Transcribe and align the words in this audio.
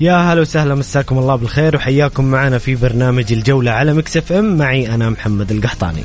يا 0.00 0.16
هلا 0.16 0.40
وسهلا 0.40 0.74
مساكم 0.74 1.18
الله 1.18 1.36
بالخير 1.36 1.76
وحياكم 1.76 2.24
معنا 2.24 2.58
في 2.58 2.74
برنامج 2.74 3.32
الجولة 3.32 3.70
على 3.70 3.94
Mix 3.94 4.16
FM. 4.16 4.56
معي 4.56 4.94
أنا 4.94 5.10
محمد 5.10 5.52
القحطاني. 5.52 6.02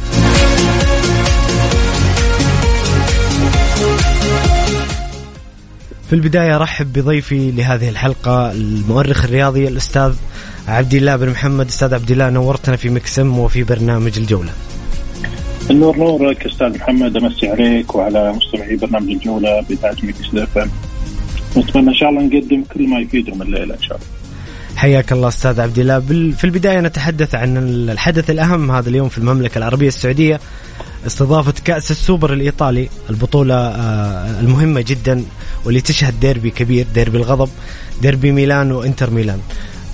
في 6.10 6.14
البداية 6.14 6.56
أرحب 6.56 6.94
بضيفي 6.94 7.52
لهذه 7.52 7.90
الحلقة 7.90 8.52
المؤرخ 8.52 9.24
الرياضي 9.24 9.68
الأستاذ 9.68 10.14
عبد 10.68 10.94
الله 10.94 11.16
بن 11.16 11.30
محمد. 11.30 11.68
أستاذ 11.68 11.94
عبد 11.94 12.12
الله 12.12 12.30
نورتنا 12.30 12.76
في 12.76 12.90
Mix 12.90 13.20
FM 13.20 13.40
وفي 13.40 13.64
برنامج 13.64 14.18
الجولة. 14.18 14.52
النور 15.70 15.98
نورك 15.98 16.46
أستاذ 16.46 16.70
محمد 16.70 17.18
أمسي 17.18 17.48
عليك 17.48 17.96
وعلى 17.96 18.34
مستمعي 18.34 18.76
برنامج 18.76 19.12
الجولة 19.12 19.62
بإذاعة 19.70 19.96
Mix 20.04 20.34
FM 21.58 21.64
نتمنى 21.64 21.90
إن 21.90 21.94
شاء 21.96 22.10
الله 22.10 22.22
نقدم 22.22 22.64
كل 22.74 22.88
ما 22.88 23.00
يفيدهم 23.00 23.42
الليلة 23.42 23.74
إن 23.76 23.82
شاء 23.82 23.98
الله. 23.98 24.08
حياك 24.76 25.12
الله 25.12 25.28
أستاذ 25.28 25.62
عبد 25.62 25.80
الله. 25.80 26.00
في 26.38 26.44
البداية 26.44 26.80
نتحدث 26.80 27.36
عن 27.36 27.58
الحدث 27.90 28.30
الأهم 28.30 28.72
هذا 28.72 28.90
اليوم 28.90 29.10
في 29.10 29.18
المملكة 29.18 29.58
العربية 29.58 29.88
السعودية 29.88 30.40
استضافة 31.08 31.54
كأس 31.66 31.92
السوبر 31.92 32.34
الإيطالي 32.34 32.90
البطولة 33.10 33.56
آه، 33.56 34.40
المهمة 34.40 34.82
جدا 34.82 35.24
واللي 35.66 35.82
تشهد 35.82 36.20
ديربي 36.20 36.50
كبير 36.50 36.86
ديربي 36.94 37.18
الغضب 37.18 37.50
ديربي 38.02 38.32
ميلان 38.32 38.72
وإنتر 38.72 39.10
ميلان. 39.10 39.40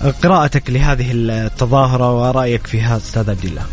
آه، 0.02 0.14
قراءتك 0.24 0.70
لهذه 0.70 1.12
التظاهرة 1.12 2.22
ورأيك 2.22 2.68
فيها 2.68 2.98
أستاذ 2.98 3.30
عبد 3.30 3.46
الله. 3.46 3.64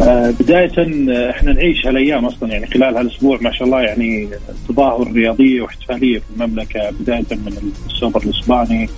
بداية 0.00 0.72
آه، 0.78 1.30
إحنا 1.30 1.52
نعيش 1.52 1.86
هالأيام 1.86 2.24
أصلا 2.24 2.48
يعني 2.52 2.66
خلال 2.66 2.96
هالأسبوع 2.96 3.38
ما 3.40 3.52
شاء 3.52 3.66
الله 3.68 3.80
يعني 3.82 4.28
تظاهر 4.68 5.12
رياضية 5.12 5.62
واحتفالية 5.62 6.18
في 6.18 6.24
المملكة 6.36 6.90
بداية 7.00 7.24
من 7.30 7.72
السوبر 7.86 8.22
الإسباني 8.22 8.88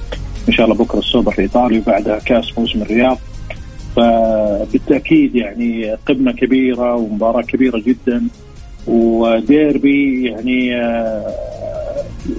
إن 0.49 0.53
شاء 0.53 0.67
الله 0.67 0.77
بكرة 0.85 0.99
السوبر 0.99 1.33
الإيطالي 1.33 1.79
وبعدها 1.79 2.19
كأس 2.19 2.59
موسم 2.59 2.83
الرياض. 2.83 3.19
فبالتأكيد 3.97 5.35
يعني 5.37 5.95
قمة 6.07 6.33
كبيرة 6.33 6.95
ومباراة 6.95 7.43
كبيرة 7.43 7.79
جدا 7.87 8.23
وديربي 8.87 10.25
يعني 10.29 10.77
آه، 10.77 11.35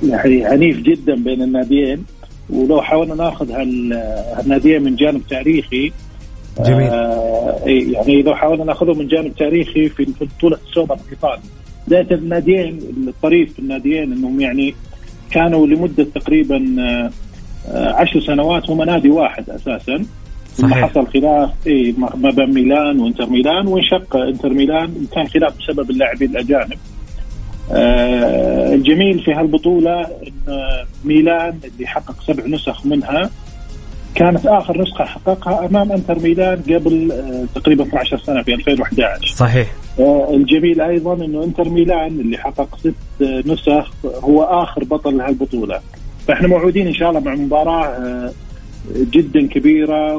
يعني 0.04 0.46
عنيف 0.46 0.78
جدا 0.78 1.16
بين 1.16 1.42
الناديين. 1.42 2.06
ولو 2.50 2.82
حاولنا 2.82 3.16
ناخذ 3.16 3.52
هال- 3.52 3.94
هالناديين 4.38 4.84
من 4.84 4.96
جانب 4.96 5.22
تاريخي 5.30 5.92
جميل. 6.60 6.88
آه 6.90 7.60
إيه، 7.66 7.94
يعني 7.94 8.22
لو 8.22 8.36
حاولنا 8.36 8.64
نأخذه 8.64 8.94
من 8.94 9.08
جانب 9.08 9.36
تاريخي 9.36 9.90
في 9.90 10.08
بطولة 10.22 10.58
السوبر 10.70 10.98
الإيطالي 11.06 11.42
بدايه 11.88 12.08
الناديين 12.12 12.80
الطريف 13.08 13.54
في 13.54 13.60
الناديين 13.60 14.14
إنهم 14.14 14.42
يعني 14.42 14.76
كانوا 15.32 15.68
لمدة 15.68 16.08
تقريبا 16.16 16.76
آه، 16.80 17.92
عشر 17.94 18.20
سنوات 18.20 18.70
هم 18.70 18.84
نادي 18.84 19.10
واحد 19.10 19.50
أساسا 19.50 20.06
ثم 20.54 20.70
صحيح. 20.70 20.86
حصل 20.86 21.08
خلاف 21.08 21.50
إيه 21.68 21.94
ما 21.98 22.16
ما 22.16 22.30
بين 22.32 22.54
ميلان 22.54 23.00
وإنتر 23.00 23.26
ميلان 23.30 23.68
وانشق 23.68 24.16
إنتر 24.16 24.50
ميلان 24.50 24.94
وكان 25.04 25.28
خلاف 25.28 25.54
بسبب 25.58 25.90
اللاعبين 25.90 26.30
الأجانب. 26.30 26.78
آه 27.72 28.74
الجميل 28.76 29.20
في 29.20 29.34
هالبطولة 29.34 30.02
إن 30.02 30.58
ميلان 31.04 31.60
اللي 31.64 31.88
حقق 31.88 32.16
سبع 32.28 32.44
نسخ 32.48 32.86
منها 32.86 33.30
كانت 34.16 34.46
آخر 34.46 34.82
نسخة 34.82 35.06
حققها 35.06 35.66
أمام 35.66 35.92
إنتر 35.92 36.20
ميلان 36.20 36.62
قبل 36.62 37.12
آه، 37.12 37.60
تقريبا 37.60 37.84
12 37.84 38.18
سنة 38.18 38.44
في 38.44 38.54
2011 38.54 39.36
صحيح. 39.36 39.68
آه، 40.00 40.34
الجميل 40.34 40.82
أيضا 40.82 41.14
إنه 41.14 41.44
إنتر 41.44 41.70
ميلان 41.70 42.08
اللي 42.08 42.38
حقق 42.38 42.78
ست 42.78 43.22
آه، 43.22 43.44
نسخ 43.46 43.92
هو 44.06 44.44
آخر 44.44 44.84
بطل 44.84 45.18
لهالبطولة. 45.18 45.80
فإحنا 46.28 46.48
موعودين 46.48 46.88
إن 46.88 46.94
شاء 46.94 47.10
الله 47.10 47.20
مع 47.20 47.36
مباراة 47.36 48.32
جدا 48.96 49.48
كبيرة 49.48 50.18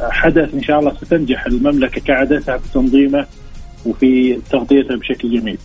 وحدث 0.00 0.54
إن 0.54 0.62
شاء 0.62 0.78
الله 0.80 0.94
ستنجح 1.04 1.46
المملكة 1.46 2.00
كعادتها 2.00 2.58
في 2.58 2.72
تنظيمه 2.74 3.26
وفي 3.86 4.38
تغطيته 4.50 4.96
بشكل 4.96 5.40
جميل. 5.40 5.58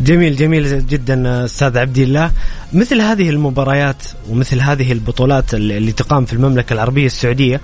جميل 0.00 0.36
جميل 0.36 0.86
جدا 0.86 1.44
أستاذ 1.44 1.78
عبد 1.78 1.98
الله. 1.98 2.30
مثل 2.72 3.00
هذه 3.00 3.30
المباريات 3.30 4.02
ومثل 4.28 4.60
هذه 4.60 4.92
البطولات 4.92 5.54
اللي 5.54 5.92
تقام 5.92 6.24
في 6.24 6.32
المملكة 6.32 6.72
العربية 6.74 7.06
السعودية 7.06 7.60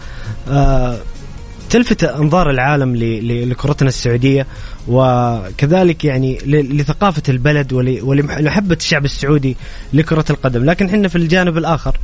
آه، 0.51 0.99
تلفت 1.71 2.05
أنظار 2.05 2.51
العالم 2.51 2.97
لكرتنا 3.51 3.89
السعودية 3.89 4.47
وكذلك 4.89 6.05
يعني 6.05 6.39
لثقافة 6.47 7.23
البلد 7.29 7.73
ول- 7.73 8.01
ولمحبة 8.03 8.75
الشعب 8.81 9.05
السعودي 9.05 9.57
لكرة 9.93 10.25
القدم. 10.31 10.65
لكن 10.65 10.87
إحنا 10.87 11.09
في 11.09 11.17
الجانب 11.17 11.59
الآخر 11.59 11.97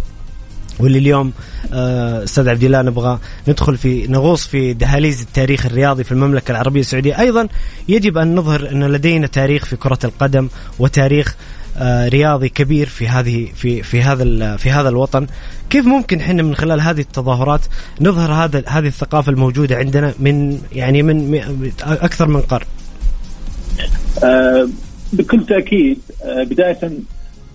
واللي 0.81 0.99
اليوم 0.99 1.33
آه، 1.73 2.25
أستاذ 2.25 2.49
عبد 2.49 2.63
الله 2.63 2.83
نبغى 2.83 3.19
ندخل 3.49 3.77
في 3.77 4.07
نغوص 4.07 4.47
في 4.47 4.73
دهاليز 4.73 5.21
التاريخ 5.21 5.67
الرياضي 5.67 6.05
في 6.05 6.13
المملكة 6.13 6.53
العربية 6.53 6.81
السعودية. 6.81 7.21
أيضا 7.21 7.49
يجب 7.89 8.19
أن 8.19 8.35
نظهر 8.35 8.71
أن 8.71 8.85
لدينا 8.85 9.27
تاريخ 9.27 9.65
في 9.65 9.77
كرة 9.77 9.99
القدم 10.05 10.49
وتاريخ 10.79 11.37
آه، 11.77 12.09
رياضي 12.09 12.49
كبير 12.49 12.89
في 12.89 13.09
هذه 13.09 13.49
في 13.55 13.83
في 13.83 14.03
هذا 14.03 14.57
في 14.57 14.71
هذا 14.71 14.89
الوطن. 14.89 15.27
كيف 15.71 15.87
ممكن 15.87 16.21
إحنا 16.21 16.43
من 16.43 16.55
خلال 16.55 16.81
هذه 16.81 17.01
التظاهرات 17.01 17.61
نظهر 18.01 18.33
هذا 18.33 18.63
هذه 18.67 18.87
الثقافة 18.87 19.33
الموجودة 19.33 19.77
عندنا 19.77 20.15
من 20.19 20.61
يعني 20.73 21.03
من 21.03 21.41
أكثر 21.83 22.29
من 22.29 22.41
قرن؟ 22.41 22.67
آه، 24.25 24.69
بكل 25.13 25.47
تأكيد 25.47 25.99
بداية 26.25 26.91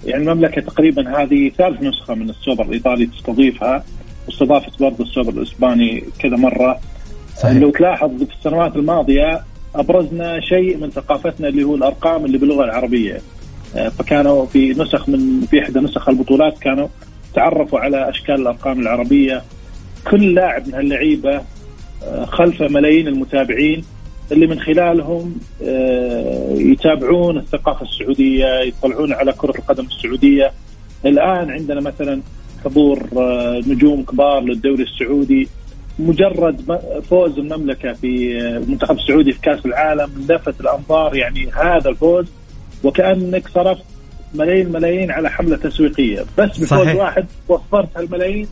يعني 0.05 0.23
المملكة 0.23 0.61
تقريبا 0.61 1.21
هذه 1.21 1.51
ثالث 1.57 1.81
نسخة 1.81 2.15
من 2.15 2.29
السوبر 2.29 2.65
الإيطالي 2.65 3.05
تستضيفها 3.05 3.83
واستضافت 4.27 4.79
برضه 4.79 5.03
السوبر 5.03 5.29
الإسباني 5.29 6.03
كذا 6.19 6.35
مرة. 6.35 6.79
صحيح. 7.37 7.57
لو 7.57 7.69
تلاحظ 7.69 8.23
في 8.23 8.33
السنوات 8.39 8.75
الماضية 8.75 9.41
أبرزنا 9.75 10.39
شيء 10.39 10.77
من 10.77 10.89
ثقافتنا 10.89 11.47
اللي 11.47 11.63
هو 11.63 11.75
الأرقام 11.75 12.25
اللي 12.25 12.37
باللغة 12.37 12.63
العربية. 12.63 13.21
آه، 13.75 13.89
فكانوا 13.89 14.45
في 14.45 14.69
نسخ 14.69 15.09
من 15.09 15.41
في 15.51 15.61
إحدى 15.61 15.79
نسخ 15.79 16.09
البطولات 16.09 16.59
كانوا 16.59 16.87
تعرفوا 17.33 17.79
على 17.79 18.09
أشكال 18.09 18.35
الأرقام 18.35 18.79
العربية. 18.79 19.41
كل 20.11 20.33
لاعب 20.33 20.67
من 20.67 20.73
هاللعيبة 20.73 21.41
آه، 22.03 22.25
خلف 22.25 22.61
ملايين 22.61 23.07
المتابعين 23.07 23.83
اللي 24.31 24.47
من 24.47 24.59
خلالهم 24.59 25.35
آه، 25.63 26.53
يتابعون 26.53 27.37
الثقافة 27.37 27.85
السعودية 27.85 28.59
يطلعون 28.59 29.13
على 29.13 29.33
كرة 29.33 29.57
القدم 29.57 29.85
السعودية 29.85 30.51
الآن 31.05 31.51
عندنا 31.51 31.81
مثلا 31.81 32.21
حضور 32.65 33.07
آه، 33.17 33.61
نجوم 33.67 34.03
كبار 34.03 34.41
للدوري 34.43 34.83
السعودي 34.83 35.47
مجرد 35.99 36.79
فوز 37.09 37.39
المملكة 37.39 37.93
في 37.93 38.41
آه، 38.41 38.57
المنتخب 38.57 38.97
السعودي 38.97 39.33
في 39.33 39.41
كأس 39.41 39.65
العالم 39.65 40.25
لفت 40.29 40.61
الأنظار 40.61 41.15
يعني 41.15 41.51
هذا 41.51 41.89
الفوز 41.89 42.25
وكأنك 42.83 43.47
صرفت 43.47 43.83
ملايين 44.33 44.71
ملايين 44.71 45.11
على 45.11 45.29
حملة 45.29 45.57
تسويقية 45.57 46.25
بس 46.37 46.57
بفوز 46.57 46.67
صحيح. 46.67 46.95
واحد 46.95 47.25
وفرت 47.49 47.97
هالملايين 47.97 48.47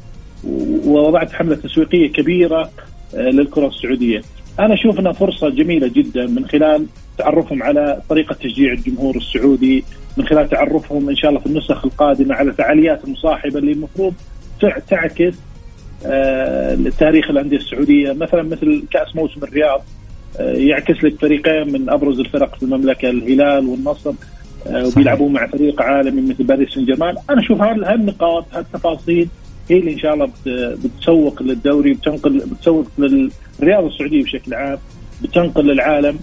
ووضعت 0.86 1.34
حملة 1.34 1.56
تسويقية 1.56 2.12
كبيرة 2.12 2.70
للكرة 3.14 3.68
السعودية. 3.68 4.22
أنا 4.60 4.74
أشوف 4.74 5.00
أنها 5.00 5.12
فرصة 5.12 5.50
جميلة 5.50 5.88
جدا 5.88 6.26
من 6.28 6.46
خلال 6.46 6.86
تعرفهم 7.18 7.64
على 7.64 8.02
طريقة 8.10 8.34
تشجيع 8.34 8.74
الجمهور 8.74 9.16
السعودي، 9.18 9.84
من 10.18 10.26
خلال 10.26 10.50
تعرفهم 10.50 11.10
إن 11.10 11.16
شاء 11.16 11.30
الله 11.30 11.42
في 11.42 11.46
النسخ 11.46 11.86
القادمة 11.86 12.36
على 12.36 12.50
الفعاليات 12.50 13.04
المصاحبه 13.06 13.60
اللي 13.60 13.72
المفروض 13.72 14.14
تعكس 14.90 15.34
آه، 16.06 16.78
تاريخ 17.00 17.30
الأندية 17.30 17.58
السعودية. 17.58 18.14
مثلا 18.14 18.44
مثل 18.44 18.84
كأس 18.92 19.16
موسم 19.16 19.44
الرياض 19.44 19.84
آه، 20.40 20.54
يعكس 20.54 21.04
لك 21.04 21.20
فريقين 21.20 21.74
من 21.74 21.90
أبرز 21.90 22.20
الفرق 22.20 22.56
في 22.56 22.64
المملكة 22.64 23.10
الهلال 23.10 23.66
والنصر 23.66 24.14
آه، 24.68 24.88
وبيلعبون 24.88 25.34
مع 25.34 25.48
فريق 25.48 25.82
عالمي 25.82 26.22
مثل 26.22 26.44
باريس 26.44 26.70
سان 26.70 26.86
جيرمان. 26.86 27.16
أنا 27.30 27.40
أشوف 27.42 27.62
هالنقاط 27.62 28.46
هالتفاصيل 28.54 29.28
هي 29.72 29.80
اللي 29.80 29.94
إن 29.94 30.00
شاء 30.00 30.14
الله 30.14 30.30
بتسوق 30.84 31.44
للدوري 31.44 31.94
بتنقل 31.94 32.44
بتسوق 32.52 32.88
للرياضه 32.98 33.88
السعودية 33.88 34.24
بشكل 34.24 34.54
عام 34.54 34.78
بتنقل 35.22 35.66
للعالم 35.66 36.20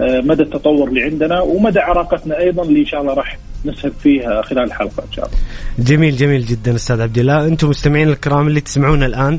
مدى 0.00 0.42
التطور 0.42 0.88
اللي 0.88 1.02
عندنا 1.02 1.40
ومدى 1.40 1.78
عراقتنا 1.78 2.38
أيضا 2.38 2.62
اللي 2.62 2.80
إن 2.80 2.86
شاء 2.86 3.00
الله 3.00 3.14
راح 3.14 3.38
نسهب 3.64 3.92
فيها 4.02 4.42
خلال 4.42 4.64
الحلقة 4.64 5.02
إن 5.08 5.12
شاء 5.12 5.26
الله. 5.26 5.38
جميل 5.78 6.16
جميل 6.16 6.46
جدا 6.46 6.74
أستاذ 6.74 7.00
عبد 7.00 7.18
الله، 7.18 7.46
أنتم 7.46 7.68
مستمعين 7.68 8.08
الكرام 8.08 8.46
اللي 8.46 8.60
تسمعونا 8.60 9.06
الآن 9.06 9.38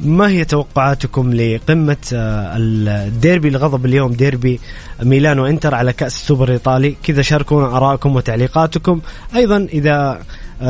ما 0.00 0.28
هي 0.28 0.44
توقعاتكم 0.44 1.34
لقمة 1.34 1.96
آه، 2.14 2.56
الديربي 2.58 3.48
الغضب 3.48 3.86
اليوم؟ 3.86 4.12
ديربي 4.12 4.60
ميلان 5.02 5.38
وانتر 5.38 5.74
على 5.74 5.92
كأس 5.92 6.14
السوبر 6.14 6.48
الإيطالي. 6.48 6.94
كذا 7.02 7.22
شاركونا 7.22 7.76
آرائكم 7.76 8.16
وتعليقاتكم. 8.16 9.00
أيضا 9.36 9.66
إذا 9.72 9.92
آه، 9.92 10.20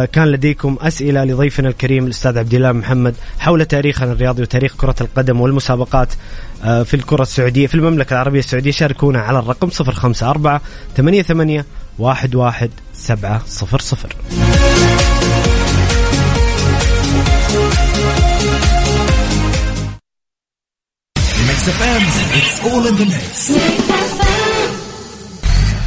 كان 0.05 0.29
لديكم 0.29 0.77
أسئلة 0.81 1.25
لضيفنا 1.25 1.69
الكريم 1.69 2.05
الأستاذ 2.05 2.39
عبد 2.39 2.55
الله 2.55 2.73
محمد 2.73 3.15
حول 3.39 3.65
تاريخنا 3.65 4.13
الرياضي 4.13 4.43
وتاريخ 4.43 4.77
كرة 4.77 4.95
القدم 5.01 5.41
والمسابقات 5.41 6.09
آه، 6.65 6.83
في 6.83 6.95
الكرة 6.95 7.23
السعودية 7.23 7.67
في 7.67 7.75
المملكة 7.75 8.15
العربية 8.15 8.39
السعودية. 8.39 8.71
شاركونا 8.71 9.21
على 9.21 9.39
الرقم 9.39 9.69
054 9.81 10.61
88 10.97 11.65
11 12.01 12.69
700 12.95 13.43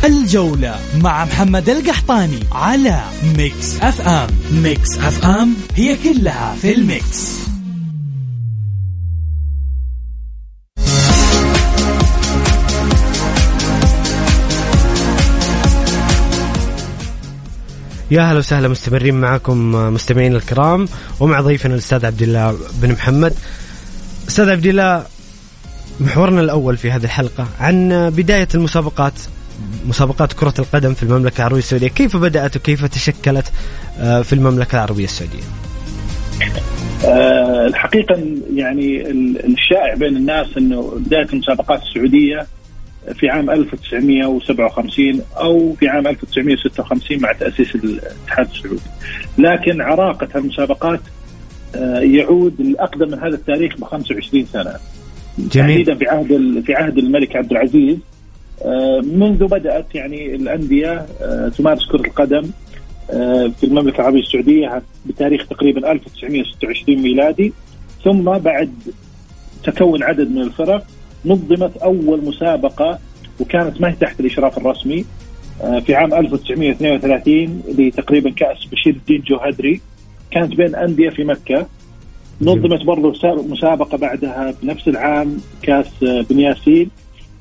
الجولة 0.05 0.79
مع 1.03 1.25
محمد 1.25 1.69
القحطاني 1.69 2.39
على 2.51 3.03
Mix 3.37 3.81
FM. 3.81 4.27
Mix 4.51 4.97
FM 4.97 5.53
هي 5.75 5.97
كلها 6.03 6.55
في 6.61 6.75
ال 6.75 6.88
mix. 6.88 7.41
يا 18.11 18.21
هلا 18.21 18.39
وسهلا 18.39 18.67
مستمرين 18.67 19.15
معكم 19.15 19.71
مستمعين 19.71 20.35
الكرام 20.35 20.87
ومع 21.19 21.41
ضيفنا 21.41 21.73
الأستاذ 21.73 22.05
عبد 22.05 22.21
الله 22.21 22.57
بن 22.73 22.91
محمد. 22.91 23.33
أستاذ 24.27 24.49
عبد 24.49 24.65
الله 24.65 25.05
محورنا 25.99 26.41
الأول 26.41 26.77
في 26.77 26.91
هذه 26.91 27.03
الحلقة 27.03 27.47
عن 27.59 28.09
بداية 28.09 28.47
المسابقات. 28.55 29.13
مسابقات 29.87 30.33
كرة 30.33 30.53
القدم 30.59 30.93
في 30.93 31.03
المملكة 31.03 31.37
العربية 31.37 31.59
السعودية. 31.59 31.87
كيف 31.87 32.17
بدأت 32.17 32.55
وكيف 32.55 32.85
تشكلت 32.85 33.51
آه، 33.99 34.21
في 34.21 34.33
المملكة 34.33 34.75
العربية 34.75 35.03
السعودية؟ 35.03 35.43
أه 37.05 37.67
الحقيقة 37.67 38.23
يعني 38.55 39.11
الشائع 39.45 39.95
بين 39.95 40.17
الناس 40.17 40.47
أنه 40.57 40.93
بداية 40.97 41.27
المسابقات 41.33 41.81
السعودية 41.81 42.47
في 43.13 43.29
عام 43.29 43.49
1957 43.49 45.21
أو 45.37 45.73
في 45.73 45.87
عام 45.87 46.07
1956 46.07 47.19
مع 47.21 47.31
تأسيس 47.31 47.75
الاتحاد 47.75 48.49
السعودي. 48.49 48.81
لكن 49.37 49.81
عراقة 49.81 50.27
المسابقات 50.35 50.99
آه، 51.75 51.99
يعود 51.99 52.59
الأقدم 52.59 53.07
من 53.07 53.19
هذا 53.19 53.35
التاريخ 53.35 53.77
ب 53.77 53.83
25 53.83 54.45
سنة. 54.45 54.75
جميل. 55.37 55.85
تحديدا 55.85 55.95
في 55.95 56.07
عهد 56.07 56.63
في 56.65 56.73
عهد 56.73 56.97
الملك 56.97 57.35
عبد 57.35 57.51
العزيز. 57.51 57.97
آه، 57.97 58.20
منذ 59.03 59.47
بدأت 59.47 59.95
يعني 59.95 60.35
الأندية 60.35 61.05
آه، 61.21 61.49
تمارس 61.49 61.87
كرة 61.87 62.01
القدم 62.01 62.49
آه، 63.11 63.51
في 63.59 63.63
المملكة 63.63 63.95
العربية 63.95 64.19
السعودية 64.19 64.81
بتاريخ 65.05 65.47
تقريبا 65.47 65.91
1926 65.91 67.01
ميلادي. 67.01 67.53
ثم 68.03 68.23
بعد 68.23 68.73
تكون 69.63 70.03
عدد 70.03 70.31
من 70.31 70.41
الفرق 70.41 70.85
نظمت 71.25 71.77
أول 71.77 72.25
مسابقة 72.25 72.99
وكانت 73.39 73.81
ما 73.81 73.89
هي 73.89 73.93
تحت 73.93 74.19
الإشراف 74.19 74.57
الرسمي 74.57 75.05
في 75.85 75.95
عام 75.95 76.13
1932 76.13 77.63
لتقريبا 77.77 78.29
كأس 78.29 78.65
بشير 78.65 78.93
الدين 78.93 79.21
جوهدري. 79.21 79.81
كانت 80.31 80.55
بين 80.55 80.75
انديه 80.75 81.09
في 81.09 81.23
مكة. 81.23 81.67
نظمت 82.41 82.83
برضه 82.83 83.13
مسابقة 83.43 83.97
بعدها 83.97 84.51
في 84.51 84.67
نفس 84.67 84.87
العام 84.87 85.37
كأس 85.61 85.87
بن 86.01 86.39
ياسين. 86.39 86.89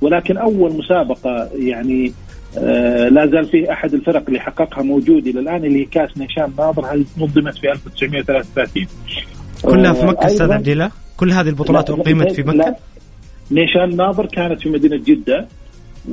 ولكن 0.01 0.37
أول 0.37 0.77
مسابقة 0.77 1.49
يعني 1.55 2.13
آه 2.59 3.09
لا 3.09 3.27
زال 3.27 3.47
فيه 3.47 3.73
أحد 3.73 3.95
الفرق 3.95 4.23
اللي 4.29 4.41
حققها 4.41 4.83
موجود 4.83 5.27
إلى 5.27 5.41
الآن 5.41 5.65
اللي 5.65 5.81
هي 5.81 5.85
كاس 5.85 6.19
نيشان 6.19 6.53
ناظر 6.59 7.05
نظمت 7.19 7.59
في 7.59 7.73
1933 7.73 8.87
كلها 9.63 9.93
في 9.93 10.07
مكة 10.07 10.27
أستاذ 10.27 10.53
عبد 10.53 10.69
الله؟ 10.69 10.91
كل 11.17 11.33
هذه 11.33 11.49
البطولات 11.49 11.91
أقيمت 11.91 12.33
في 12.33 12.43
مكة؟ 12.43 12.77
نيشان 13.51 13.97
ناظر 13.97 14.27
كانت 14.27 14.61
في 14.61 14.69
مدينة 14.71 14.97
جدة 14.97 15.47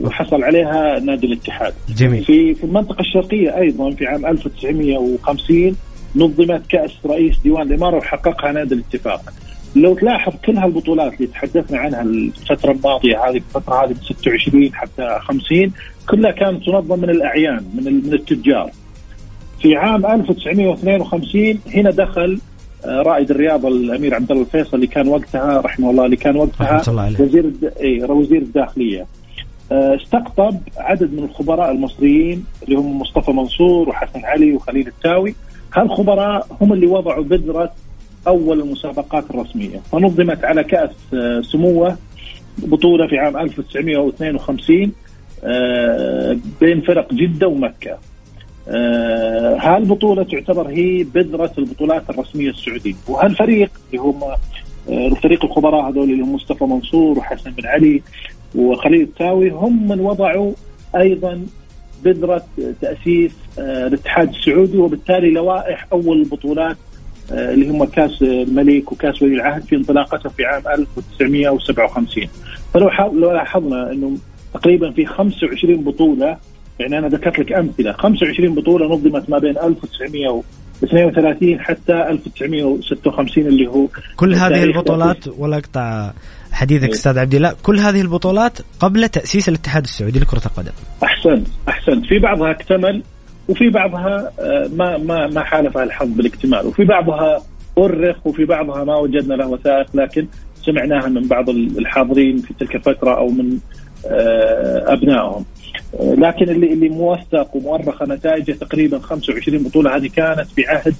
وحصل 0.01 0.43
عليها 0.43 0.99
نادي 0.99 1.27
الاتحاد. 1.27 1.73
جميل. 1.89 2.23
في 2.23 2.55
في 2.55 2.63
المنطقة 2.63 3.01
الشرقية 3.01 3.57
أيضا 3.57 3.91
في 3.91 4.07
عام 4.07 4.25
1950 4.25 5.75
نظمت 6.15 6.67
كأس 6.69 6.91
رئيس 7.05 7.39
ديوان 7.43 7.67
الإمارة 7.67 7.97
وحققها 7.97 8.51
نادي 8.51 8.75
الاتفاق. 8.75 9.33
لو 9.81 9.95
تلاحظ 9.95 10.33
كل 10.45 10.57
هالبطولات 10.57 11.13
اللي 11.13 11.27
تحدثنا 11.27 11.77
عنها 11.77 12.01
الفترة 12.01 12.71
الماضية 12.71 13.29
هذه 13.29 13.35
الفترة 13.35 13.83
هذه 13.83 13.89
من 13.89 13.95
26 13.95 14.73
حتى 14.73 15.17
50 15.21 15.71
كلها 16.09 16.31
كانت 16.31 16.65
تنظم 16.65 16.99
من 16.99 17.09
الأعيان 17.09 17.65
من 17.73 17.83
من 17.83 18.13
التجار. 18.13 18.71
في 19.61 19.75
عام 19.75 20.05
1952 20.05 21.59
هنا 21.73 21.91
دخل 21.91 22.39
آه، 22.85 23.01
رائد 23.01 23.31
الرياضه 23.31 23.67
الأمير 23.67 24.15
عبد 24.15 24.31
الله 24.31 24.43
الفيصل 24.43 24.75
اللي 24.75 24.87
كان 24.87 25.07
وقتها 25.07 25.61
رحمه 25.61 25.89
الله 25.89 26.05
اللي 26.05 26.15
كان 26.15 26.35
وقتها 26.35 26.81
وزير 27.19 27.51
إيه، 27.79 28.03
وزير 28.03 28.41
الداخلية. 28.41 29.05
آه، 29.71 29.95
استقطب 29.95 30.57
عدد 30.77 31.13
من 31.13 31.23
الخبراء 31.23 31.71
المصريين 31.71 32.45
اللي 32.63 32.75
هم 32.75 32.99
مصطفى 32.99 33.31
منصور 33.31 33.89
وحسن 33.89 34.25
علي 34.25 34.53
وخليل 34.53 34.87
التاوي 34.87 35.35
هالخبراء 35.73 36.47
هم 36.61 36.73
اللي 36.73 36.87
وضعوا 36.87 37.23
بذرة 37.23 37.71
أول 38.27 38.59
المسابقات 38.59 39.23
الرسمية 39.29 39.79
فنظمت 39.91 40.43
على 40.45 40.63
كأس 40.63 40.91
آه، 41.13 41.41
سموة 41.41 41.97
بطولة 42.57 43.07
في 43.07 43.17
عام 43.17 43.37
1952 43.37 44.91
آه، 45.43 46.37
بين 46.61 46.81
فرق 46.81 47.13
جدة 47.13 47.47
ومكة. 47.47 47.97
آه، 48.69 49.57
هالبطوله 49.59 50.23
تعتبر 50.23 50.67
هي 50.67 51.03
بذره 51.03 51.51
البطولات 51.57 52.09
الرسمية 52.09 52.49
السعودية 52.49 52.95
وهالفريق 53.07 53.71
اللي 53.91 54.01
هم 54.01 54.19
فريق 55.15 55.45
الخبراء 55.45 55.89
هذول 55.89 56.11
اللي 56.11 56.23
هم 56.23 56.35
مصطفى 56.35 56.63
منصور 56.63 57.17
وحسن 57.17 57.51
بن 57.51 57.65
علي 57.65 58.01
وخليل 58.55 59.01
التاوي 59.01 59.49
هم 59.49 59.87
من 59.87 59.99
وضعوا 59.99 60.53
أيضا 60.95 61.45
بذره 62.03 62.43
تأسيس 62.81 63.31
الاتحاد 63.57 64.29
السعودي 64.29 64.77
وبالتالي 64.77 65.31
لوائح 65.31 65.87
أول 65.93 66.21
البطولات 66.21 66.77
آه، 66.77 66.86
اللي 67.31 67.69
هم 67.69 67.85
كاس 67.85 68.21
الملك 68.21 68.91
وكاس 68.91 69.21
ولي 69.21 69.35
العهد 69.35 69.63
في 69.63 69.75
انطلاقته 69.75 70.29
في 70.29 70.45
عام 70.45 70.63
1957 70.67 72.27
فلو 72.73 72.89
لو 73.13 73.31
لاحظنا 73.31 73.91
إنه 73.91 74.17
تقريبا 74.53 74.91
في 74.91 75.05
25 75.05 75.83
بطولة 75.83 76.37
يعني 76.79 76.97
أنا 76.97 77.07
ذكرت 77.07 77.39
لك 77.39 77.53
أمثلة 77.53 77.91
25 77.91 78.55
بطولة 78.55 78.87
نظمت 78.87 79.29
ما 79.29 79.37
بين 79.37 79.57
1932 79.57 81.59
حتى 81.59 81.93
1956 81.93 83.47
اللي 83.47 83.67
هو 83.67 83.87
كل 84.15 84.35
هذه 84.35 84.63
البطولات 84.63 85.27
ولا 85.37 85.57
أقطع 85.57 86.11
حديثك 86.51 86.83
إيه. 86.83 86.93
أستاذ 86.93 87.19
عبد 87.19 87.35
الله 87.35 87.55
كل 87.63 87.79
هذه 87.79 88.01
البطولات 88.01 88.59
قبل 88.79 89.09
تأسيس 89.09 89.49
الاتحاد 89.49 89.83
السعودي 89.83 90.19
لكرة 90.19 90.41
القدم. 90.45 90.71
أحسنت 91.03 91.47
أحسنت. 91.69 92.05
في 92.05 92.19
بعضها 92.19 92.51
اكتمل 92.51 93.03
وفي 93.49 93.69
بعضها 93.69 94.31
آه، 94.39 94.69
ما 94.75 94.97
ما 94.97 95.27
ما 95.27 95.43
حالفها 95.43 95.83
الحظ 95.83 96.07
بالاكتمال. 96.07 96.67
وفي 96.67 96.83
بعضها 96.83 97.43
أرخ 97.77 98.27
وفي 98.27 98.45
بعضها 98.45 98.83
ما 98.83 98.95
وجدنا 98.95 99.33
له 99.33 99.47
وثائق 99.47 99.87
لكن 99.93 100.27
سمعناها 100.61 101.09
من 101.09 101.27
بعض 101.27 101.49
الحاضرين 101.49 102.37
في 102.37 102.53
تلك 102.53 102.75
الفترة 102.75 103.17
أو 103.17 103.27
من 103.27 103.57
آه، 104.05 104.93
أبنائهم. 104.93 105.45
آه، 105.99 106.13
لكن 106.13 106.49
اللي 106.49 106.73
اللي 106.73 106.89
موثق 106.89 107.55
ومؤرخة 107.55 108.05
نتائجه 108.05 108.51
تقريبا 108.51 108.99
25 108.99 109.63
بطولة 109.63 109.95
هذه 109.95 110.09
كانت 110.15 110.47
في 110.55 110.65
عهد 110.67 110.95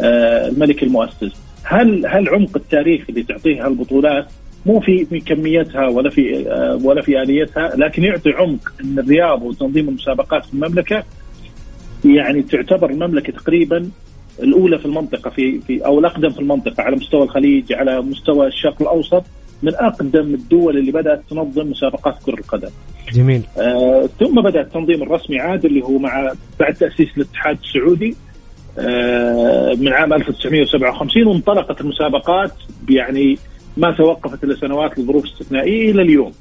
الملك 0.00 0.82
المؤسس. 0.82 1.32
هل 1.64 2.06
هل 2.06 2.28
عمق 2.28 2.56
التاريخ 2.56 3.04
اللي 3.08 3.22
تعطيه 3.22 3.66
هالبطولات 3.66 4.26
مو 4.66 4.80
في 4.80 5.04
في 5.04 5.20
كميتها 5.20 5.86
ولا 5.86 6.10
في 6.10 6.44
ولا 6.84 7.02
في 7.02 7.22
آليتها 7.22 7.76
لكن 7.76 8.04
يعطي 8.04 8.30
عمق 8.30 8.72
إن 8.84 8.98
الرياضه 8.98 9.44
وتنظيم 9.44 9.88
المسابقات 9.88 10.44
في 10.44 10.54
المملكة 10.54 11.04
يعني 12.04 12.42
تعتبر 12.42 12.90
المملكة 12.90 13.32
تقريبا 13.32 13.90
الأولى 14.42 14.78
في 14.78 14.86
المنطقة 14.86 15.30
في 15.30 15.60
في 15.60 15.86
أو 15.86 15.98
الأقدم 15.98 16.30
في 16.30 16.38
المنطقة 16.38 16.82
على 16.82 16.96
مستوى 16.96 17.22
الخليج 17.22 17.72
على 17.72 18.00
مستوى 18.00 18.46
الشرق 18.46 18.82
الأوسط 18.82 19.24
من 19.62 19.74
أقدم 19.74 20.34
الدول 20.34 20.78
اللي 20.78 20.92
بدأت 20.92 21.22
تنظم 21.30 21.70
مسابقات 21.70 22.22
كرة 22.26 22.34
القدم. 22.34 22.68
جميل. 23.12 23.42
آه 23.58 24.08
ثم 24.20 24.40
بدأ 24.42 24.60
التنظيم 24.60 25.02
الرسمي 25.02 25.40
عاد 25.40 25.64
اللي 25.64 25.82
هو 25.82 25.98
مع 25.98 26.32
بعد 26.60 26.74
تأسيس 26.74 27.08
الاتحاد 27.16 27.58
السعودي 27.64 28.16
آه 28.78 29.74
من 29.74 29.88
عام 29.88 30.12
1957 30.12 31.26
وانطلقت 31.26 31.80
المسابقات 31.80 32.52
يعني 32.88 33.38
ما 33.76 33.90
توقفت 33.90 34.44
إلا 34.44 34.56
سنوات 34.56 34.98
لظروف 34.98 35.24
استثنائيه 35.24 35.90
إلى 35.90 36.02
اليوم. 36.02 36.32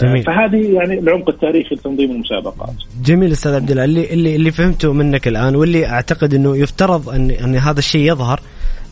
جميل. 0.00 0.22
فهذه 0.22 0.74
يعني 0.74 0.98
العمق 0.98 1.28
التاريخي 1.28 1.74
لتنظيم 1.74 2.10
المسابقات. 2.10 2.74
جميل 3.04 3.32
أستاذ 3.32 3.54
عبد 3.54 3.70
الله 3.70 3.84
اللي 3.84 4.12
اللي 4.12 4.36
اللي 4.36 4.50
فهمته 4.50 4.92
منك 4.92 5.28
الآن 5.28 5.56
واللي 5.56 5.86
أعتقد 5.86 6.34
إنه 6.34 6.56
يفترض 6.56 7.08
ان 7.08 7.30
أن 7.30 7.56
هذا 7.56 7.78
الشيء 7.78 8.12
يظهر 8.12 8.40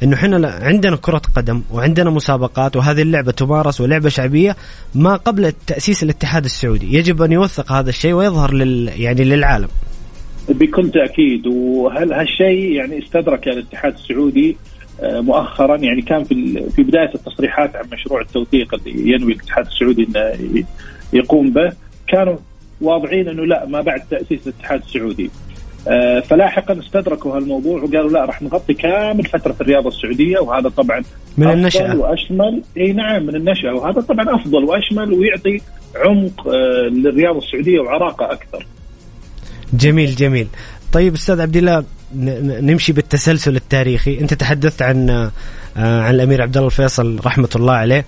إنه 0.02 0.14
إحنا 0.14 0.49
عندنا 0.49 0.97
كرة 0.97 1.23
قدم 1.37 1.62
وعندنا 1.73 2.11
مسابقات 2.11 2.76
وهذه 2.76 3.02
اللعبة 3.02 3.33
تمارس 3.33 3.80
ولعبة 3.80 4.09
شعبية 4.09 4.57
ما 4.95 5.16
قبل 5.16 5.52
تأسيس 5.66 6.02
الاتحاد 6.02 6.45
السعودي، 6.45 6.95
يجب 6.95 7.23
أن 7.23 7.33
يوثق 7.33 7.73
هذا 7.73 7.88
الشيء 7.88 8.12
ويظهر 8.12 8.54
لل 8.54 8.90
يعني 8.97 9.25
للعالم. 9.25 9.69
بكل 10.49 10.90
تأكيد 10.90 11.47
وهل 11.47 12.12
هالشيء 12.12 12.73
يعني 12.73 12.99
استدرك 12.99 13.49
الاتحاد 13.49 13.92
السعودي 13.92 14.50
آه، 14.50 14.80
مؤخرا 15.02 15.76
يعني 15.76 16.02
كان 16.02 16.25
في 16.25 16.69
في 16.76 16.83
بداية 16.83 17.14
التصريحات 17.14 17.76
عن 17.76 17.85
مشروع 17.92 18.21
التوثيق 18.21 18.75
اللي 18.75 19.12
ينوي 19.12 19.33
الاتحاد 19.33 19.66
السعودي 19.66 20.09
إنه 20.09 20.64
يقوم 21.12 21.50
به 21.50 21.73
كانوا 22.09 22.37
واضعين 22.80 23.28
إنه 23.28 23.47
لا 23.47 23.66
ما 23.66 23.80
بعد 23.80 24.00
تأسيس 24.11 24.40
الاتحاد 24.47 24.83
السعودي 24.83 25.30
آه، 25.88 26.21
فلاحقا 26.21 26.78
استدركوا 26.78 27.37
هالموضوع 27.37 27.83
وقالوا 27.83 28.11
لا 28.11 28.25
راح 28.25 28.42
نغطي 28.42 28.75
كامل 28.75 29.25
فترة 29.25 29.57
الرياضة 29.61 29.88
السعودية 29.88 30.38
وهذا 30.38 30.69
طبعا 30.69 31.02
من 31.37 31.50
النشأة 31.50 31.97
وأشمل 31.97 32.62
إي 32.76 32.92
نعم 32.92 33.26
من 33.26 33.37
النشأة 33.37 33.75
وهذا 33.75 34.00
طبعا 34.00 34.35
أفضل 34.35 34.64
وأشمل 34.64 35.12
ويعطي 35.12 35.61
عمق 35.97 36.49
آه، 36.49 36.88
للرياضة 36.88 37.38
السعودية 37.38 37.80
وعراقه 37.80 38.33
أكثر. 38.33 38.66
جميل 39.73 40.14
جميل. 40.14 40.47
طيب 40.92 41.14
أستاذ 41.14 41.40
عبد 41.40 41.56
الله 41.56 41.85
نمشي 42.61 42.92
بالتسلسل 42.92 43.56
التاريخي، 43.56 44.20
أنت 44.20 44.35
تحدثت 44.35 44.82
عن 44.82 45.11
آه، 45.11 45.30
عن 45.76 46.14
الأمير 46.14 46.42
عبد 46.42 46.56
الله 46.56 46.66
الفيصل 46.68 47.20
رحمة 47.26 47.49
الله 47.56 47.73
عليه 47.73 48.04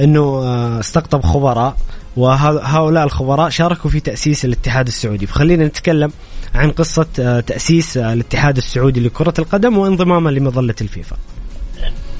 إنه 0.00 0.44
استقطب 0.80 1.22
خبراء 1.22 1.76
وهؤلاء 2.16 3.04
الخبراء 3.04 3.48
شاركوا 3.48 3.90
في 3.90 4.00
تأسيس 4.00 4.44
الاتحاد 4.44 4.86
السعودي، 4.86 5.26
فخلينا 5.26 5.66
نتكلم 5.66 6.12
عن 6.54 6.70
قصة 6.70 7.06
آه، 7.20 7.40
تأسيس 7.40 7.96
آه، 7.96 8.12
الاتحاد 8.12 8.56
السعودي 8.56 9.00
لكرة 9.00 9.34
القدم 9.38 9.78
وانضمامه 9.78 10.30
لمظلة 10.30 10.74
الفيفا. 10.80 11.16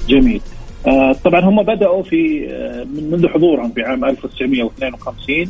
جميل. 0.09 0.41
آه 0.87 1.15
طبعا 1.23 1.41
هم 1.41 1.63
بدأوا 1.63 2.03
في 2.03 2.47
آه 2.49 2.83
من 2.83 3.11
منذ 3.11 3.27
حضورهم 3.27 3.71
في 3.71 3.81
عام 3.81 4.05
1952 4.05 5.49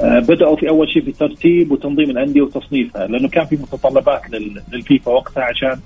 آه 0.00 0.18
بدأوا 0.18 0.56
في 0.56 0.68
أول 0.68 0.88
شيء 0.88 1.02
في 1.04 1.12
ترتيب 1.12 1.72
وتنظيم 1.72 2.10
الأندية 2.10 2.42
وتصنيفها 2.42 3.06
لأنه 3.06 3.28
كان 3.28 3.44
في 3.44 3.56
متطلبات 3.56 4.20
للفيفا 4.72 5.10
وقتها 5.12 5.42
عشان 5.42 5.76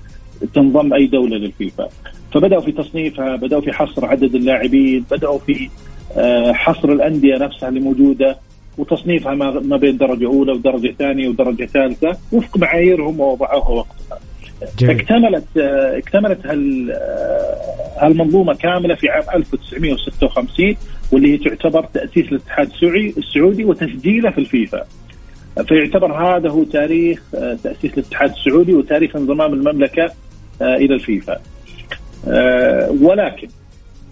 تنضم 0.53 0.93
أي 0.93 1.05
دولة 1.05 1.37
للفيفا 1.37 1.89
فبدأوا 2.33 2.61
في 2.61 2.71
تصنيفها 2.71 3.35
بدأوا 3.35 3.61
في 3.61 3.71
حصر 3.71 4.05
عدد 4.05 4.35
اللاعبين 4.35 5.05
بدأوا 5.11 5.39
في 5.39 5.69
آه 6.17 6.51
حصر 6.53 6.91
الأندية 6.91 7.37
نفسها 7.37 7.69
اللي 7.69 7.79
موجودة 7.79 8.37
وتصنيفها 8.77 9.33
ما 9.61 9.77
بين 9.77 9.97
درجة 9.97 10.25
أولى 10.25 10.51
ودرجة 10.51 10.95
ثانية 10.99 11.29
ودرجة 11.29 11.65
ثالثة 11.65 12.17
وفق 12.31 12.57
معاييرهم 12.57 13.19
ووضعوها 13.19 13.69
وقتها. 13.69 14.19
جميل. 14.79 14.99
اكتملت 14.99 15.43
اكتملت 15.97 16.45
هال 16.45 16.91
هالمنظومة 17.97 18.53
كاملة 18.53 18.95
في 18.95 19.09
عام 19.09 19.23
1956 19.35 20.75
واللي 21.11 21.33
هي 21.33 21.37
تعتبر 21.37 21.83
تأسيس 21.83 22.27
الاتحاد 22.31 22.67
السعودي 22.71 23.13
السعودي 23.17 23.65
وتسجيله 23.65 24.31
في 24.31 24.37
الفيفا. 24.37 24.83
فيعتبر 25.67 26.13
هذا 26.13 26.49
هو 26.49 26.63
تاريخ 26.63 27.21
تأسيس 27.63 27.93
الاتحاد 27.93 28.29
السعودي 28.29 28.73
وتاريخ 28.73 29.15
انضمام 29.15 29.53
المملكة 29.53 30.11
إلى 30.61 30.95
الفيفا. 30.95 31.39
ولكن 33.01 33.47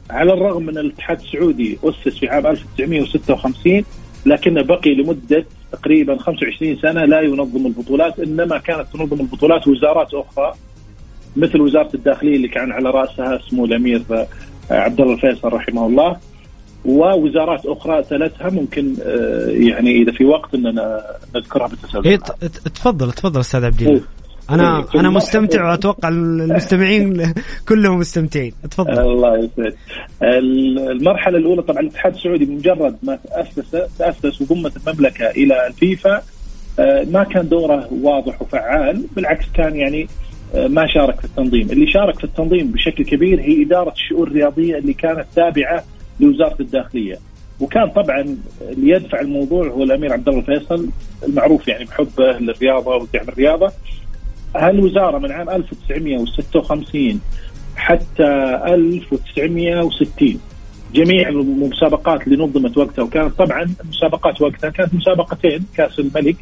على 0.09 0.33
الرغم 0.33 0.63
من 0.63 0.77
الاتحاد 0.77 1.19
السعودي 1.19 1.77
أسس 1.83 2.17
في 2.17 2.27
عام 2.27 2.47
1956 2.47 3.83
لكنه 4.25 4.61
بقي 4.61 4.93
لمدة 4.95 5.45
تقريبا 5.71 6.17
25 6.17 6.77
سنة 6.77 7.05
لا 7.05 7.21
ينظم 7.21 7.65
البطولات 7.65 8.19
إنما 8.19 8.57
كانت 8.57 8.87
تنظم 8.93 9.19
البطولات 9.19 9.67
وزارات 9.67 10.13
أخرى 10.13 10.53
مثل 11.35 11.61
وزارة 11.61 11.89
الداخلية 11.93 12.35
اللي 12.35 12.47
كان 12.47 12.71
على 12.71 12.89
رأسها 12.89 13.39
سمو 13.49 13.65
الأمير 13.65 14.01
آه، 14.11 14.27
عبد 14.71 15.01
الله 15.01 15.13
الفيصل 15.13 15.53
رحمه 15.53 15.85
الله 15.85 16.17
ووزارات 16.85 17.65
أخرى 17.65 18.03
تلتها 18.03 18.49
ممكن 18.49 18.95
آه، 19.03 19.47
يعني 19.49 20.01
إذا 20.01 20.11
في 20.11 20.25
وقت 20.25 20.53
إننا 20.53 21.03
نذكرها 21.35 21.67
بالتسلسل. 21.67 22.07
إيه 22.07 22.17
تفضل 22.75 23.11
تفضل 23.11 23.39
أستاذ 23.39 23.65
عبد 23.65 23.81
الله. 23.81 24.01
أنا 24.49 24.77
إيه، 24.77 24.99
أنا 24.99 25.09
مستمتع 25.09 25.69
وأتوقع 25.69 26.09
المستمعين 26.09 27.33
كلهم 27.69 27.99
مستمتعين. 27.99 28.53
تفضل. 28.71 28.99
الله 28.99 29.37
يسعد 29.37 29.75
المرحلة 30.91 31.37
الأولى 31.37 31.61
طبعا 31.61 31.79
الاتحاد 31.79 32.13
السعودي 32.13 32.45
بمجرد 32.45 32.97
ما 33.03 33.15
تأسس 33.15 33.71
تأسس 33.99 34.41
وضمت 34.41 34.87
المملكة 34.87 35.29
إلى 35.29 35.67
الفيفا 35.67 36.21
آه، 36.79 37.07
ما 37.11 37.23
كان 37.23 37.49
دوره 37.49 37.89
واضح 38.03 38.41
وفعال 38.41 39.05
بالعكس 39.15 39.45
كان 39.53 39.75
يعني 39.75 40.07
آه، 40.55 40.67
ما 40.67 40.87
شارك 40.87 41.19
في 41.19 41.25
التنظيم. 41.25 41.69
اللي 41.71 41.91
شارك 41.91 42.17
في 42.17 42.23
التنظيم 42.23 42.71
بشكل 42.71 43.03
كبير 43.03 43.41
هي 43.41 43.63
إدارة 43.63 43.91
الشؤون 43.91 44.27
الرياضية 44.27 44.77
اللي 44.77 44.93
كانت 44.93 45.25
تابعة 45.35 45.83
لوزارة 46.19 46.55
الداخلية. 46.59 47.17
وكان 47.59 47.89
طبعا 47.89 48.37
اللي 48.61 48.89
يدفع 48.89 49.19
الموضوع 49.19 49.67
هو 49.67 49.83
الأمير 49.83 50.13
عبد 50.13 50.29
الله 50.29 50.39
الفيصل 50.39 50.89
المعروف 51.27 51.67
يعني 51.67 51.85
بحبه 51.85 52.31
للرياضة 52.31 52.95
ودعم 52.95 53.27
الرياضة. 53.29 53.71
هالوزارة 54.55 55.17
من 55.17 55.31
عام 55.31 55.49
1956 55.49 57.21
حتى 57.75 58.59
1960 58.67 60.39
جميع 60.93 61.29
المسابقات 61.29 62.27
اللي 62.27 62.43
نظمت 62.43 62.77
وقتها 62.77 63.03
وكانت 63.03 63.33
طبعا 63.37 63.69
المسابقات 63.83 64.41
وقتها 64.41 64.69
كانت 64.69 64.93
مسابقتين 64.93 65.65
كأس 65.75 65.99
الملك 65.99 66.35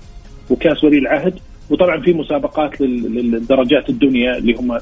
وكأس 0.50 0.84
ولي 0.84 0.98
العهد. 0.98 1.40
وطبعا 1.70 2.02
في 2.02 2.14
مسابقات 2.14 2.82
للدرجات 2.82 3.90
الدنيا 3.90 4.38
اللي 4.38 4.54
هم 4.54 4.78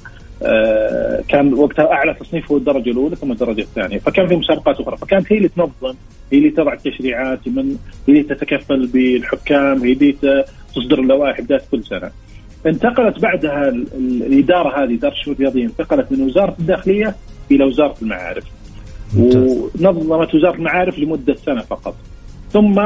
كان 1.28 1.54
وقتها 1.54 1.92
أعلى 1.92 2.14
تصنيف 2.14 2.52
هو 2.52 2.58
الدرجة 2.58 2.90
الأولى 2.90 3.16
ثم 3.16 3.32
الدرجة 3.32 3.62
الثانية. 3.62 4.00
فكان 4.00 4.28
في 4.28 4.36
مسابقات 4.36 4.80
أخرى. 4.80 4.98
فكانت 4.98 5.32
هي 5.32 5.38
اللي 5.38 5.50
تنظم 5.50 5.96
هي 6.32 6.38
اللي 6.38 6.50
تضع 6.50 6.74
التشريعات 6.74 7.48
من 7.48 7.78
هي 8.08 8.14
اللي 8.14 8.24
تتكفل 8.24 8.88
بالحكام 8.88 9.82
هي 9.84 9.92
اللي 9.92 10.46
تصدر 10.76 11.00
اللوائح 11.00 11.42
بدايه 11.42 11.62
كل 11.72 11.84
سنة. 11.84 12.12
انتقلت 12.66 13.20
بعدها 13.20 13.70
الإدارة 13.98 14.84
هذه 14.84 14.96
إدارة 14.96 15.14
الشؤون 15.14 15.36
الرياضية 15.36 15.66
انتقلت 15.66 16.12
من 16.12 16.22
وزارة 16.22 16.56
الداخلية 16.60 17.16
إلى 17.52 17.64
وزارة 17.64 17.96
المعارف. 18.02 18.44
ونظمت 19.18 20.36
وزارة 20.36 20.56
المعارف 20.56 21.00
لمدة 21.00 21.36
سنة 21.36 21.62
فقط. 21.62 21.96
ثم 22.54 22.86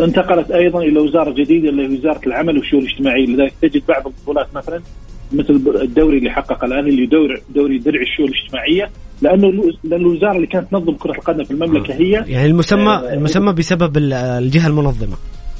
انتقلت 0.00 0.50
أيضا 0.50 0.82
إلى 0.82 1.00
وزارة 1.00 1.30
جديدة 1.30 1.68
اللي 1.68 1.82
هي 1.82 1.98
وزارة 1.98 2.20
العمل 2.26 2.58
والشؤون 2.58 2.82
الاجتماعية 2.82 3.26
لذلك 3.26 3.52
تجد 3.62 3.82
بعض 3.88 4.06
البطولات 4.06 4.54
مثلا 4.54 4.82
مثل 5.32 5.62
الدوري 5.82 6.18
اللي 6.18 6.30
حقق 6.30 6.64
الآن 6.64 6.86
اللي 6.86 7.06
دوري 7.06 7.42
دوري 7.54 7.78
درع 7.78 8.00
الشؤون 8.00 8.28
الاجتماعية 8.28 8.90
لأنه 9.22 9.64
لأن 9.84 10.00
الوزارة 10.00 10.36
اللي 10.36 10.46
كانت 10.46 10.70
تنظم 10.70 10.94
كرة 10.94 11.12
القدم 11.12 11.44
في 11.44 11.50
المملكة 11.50 11.94
هي 11.94 12.10
يعني 12.10 12.46
المسمى 12.46 12.92
آه 12.92 13.12
المسمى 13.14 13.52
بسبب 13.52 13.96
الجهة 13.96 14.66
المنظمة. 14.66 15.16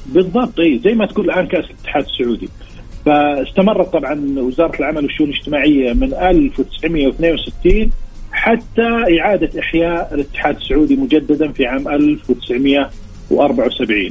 بالضبط 0.07 0.61
إي 0.61 0.81
زي 0.85 0.95
ما 0.95 1.07
تقول 1.07 1.31
الآن 1.31 1.47
كأس 1.47 1.65
الاتحاد 1.65 2.05
السعودي. 2.05 2.49
فاستمرت 3.07 3.93
طبعا 3.93 4.35
وزارة 4.39 4.79
العمل 4.81 5.03
والشؤون 5.05 5.31
الاجتماعية 5.31 5.93
من 5.93 6.15
1962 6.15 7.91
حتى 8.33 8.89
إعادة 9.21 9.61
إحياء 9.61 10.15
الاتحاد 10.15 10.57
السعودي 10.57 10.97
مجددا 10.97 11.53
في 11.53 11.67
عام 11.67 11.89
1974 11.89 14.11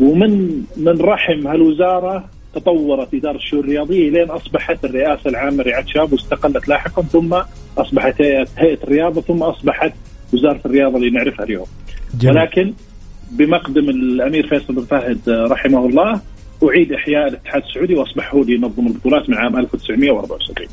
ومن 0.00 0.62
من 0.76 1.00
رحم 1.00 1.46
هالوزارة 1.46 2.24
تطورت 2.60 3.14
اداره 3.14 3.36
الشؤون 3.36 3.64
الرياضية 3.64 4.10
لين 4.10 4.30
أصبحت 4.30 4.84
الرئاسة 4.84 5.30
العامة 5.30 5.62
رعايه 5.62 5.84
شباب 5.86 6.12
واستقلت 6.12 6.68
لاحقا 6.68 7.02
ثم 7.02 7.36
أصبحت 7.78 8.22
هيئه 8.58 8.78
الرياضة 8.84 9.20
ثم 9.20 9.42
أصبحت 9.42 9.92
وزارة 10.32 10.60
الرياضة 10.66 10.96
اللي 10.96 11.10
نعرفها 11.10 11.44
اليوم. 11.44 11.66
جميل. 12.20 12.36
ولكن 12.36 12.72
بمقدم 13.30 13.88
الأمير 13.90 14.46
فيصل 14.48 14.74
بن 14.74 14.84
فهد 14.84 15.18
رحمه 15.28 15.86
الله 15.86 16.20
أعيد 16.64 16.92
إحياء 16.92 17.28
الاتحاد 17.28 17.62
السعودي 17.62 17.94
واصبح 17.94 18.34
هو 18.34 18.42
اللي 18.42 18.54
ينظم 18.54 18.86
البطولات 18.86 19.30
من 19.30 19.36
عام 19.36 19.56
1974 19.56 20.68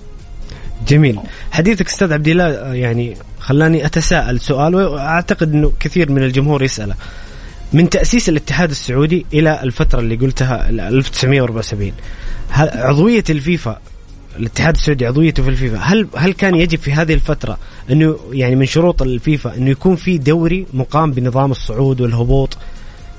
جميل 0.88 1.20
حديثك 1.52 1.88
أستاذ 1.88 2.14
عبد 2.14 2.28
الله 2.28 2.74
يعني 2.74 3.14
خلاني 3.40 3.86
أتساءل 3.86 4.40
سؤال 4.40 4.76
وأعتقد 4.76 5.54
إنه 5.54 5.72
كثير 5.80 6.12
من 6.12 6.24
الجمهور 6.24 6.64
يسأله 6.64 6.96
من 7.74 7.90
تأسيس 7.90 8.30
الاتحاد 8.30 8.70
السعودي 8.70 9.26
إلى 9.34 9.64
الفترة 9.64 10.00
اللي 10.00 10.16
قلتها 10.16 10.70
1974 10.70 11.92
عضوية 12.52 13.24
الفيفا 13.30 13.80
الاتحاد 14.40 14.76
السعودي 14.76 15.06
عضويته 15.06 15.44
في 15.44 15.50
الفيفا 15.50 15.78
هل 15.78 16.08
هل 16.16 16.34
كان 16.34 16.56
يجب 16.56 16.80
في 16.80 16.94
هذه 16.94 17.14
الفترة 17.14 17.58
إنه 17.92 18.18
يعني 18.32 18.56
من 18.56 18.66
شروط 18.66 19.02
الفيفا 19.02 19.56
إنه 19.58 19.70
يكون 19.70 19.96
في 19.96 20.18
دوري 20.18 20.66
مقام 20.74 21.12
بنظام 21.12 21.52
الصعود 21.52 22.02
والهبوط 22.02 22.58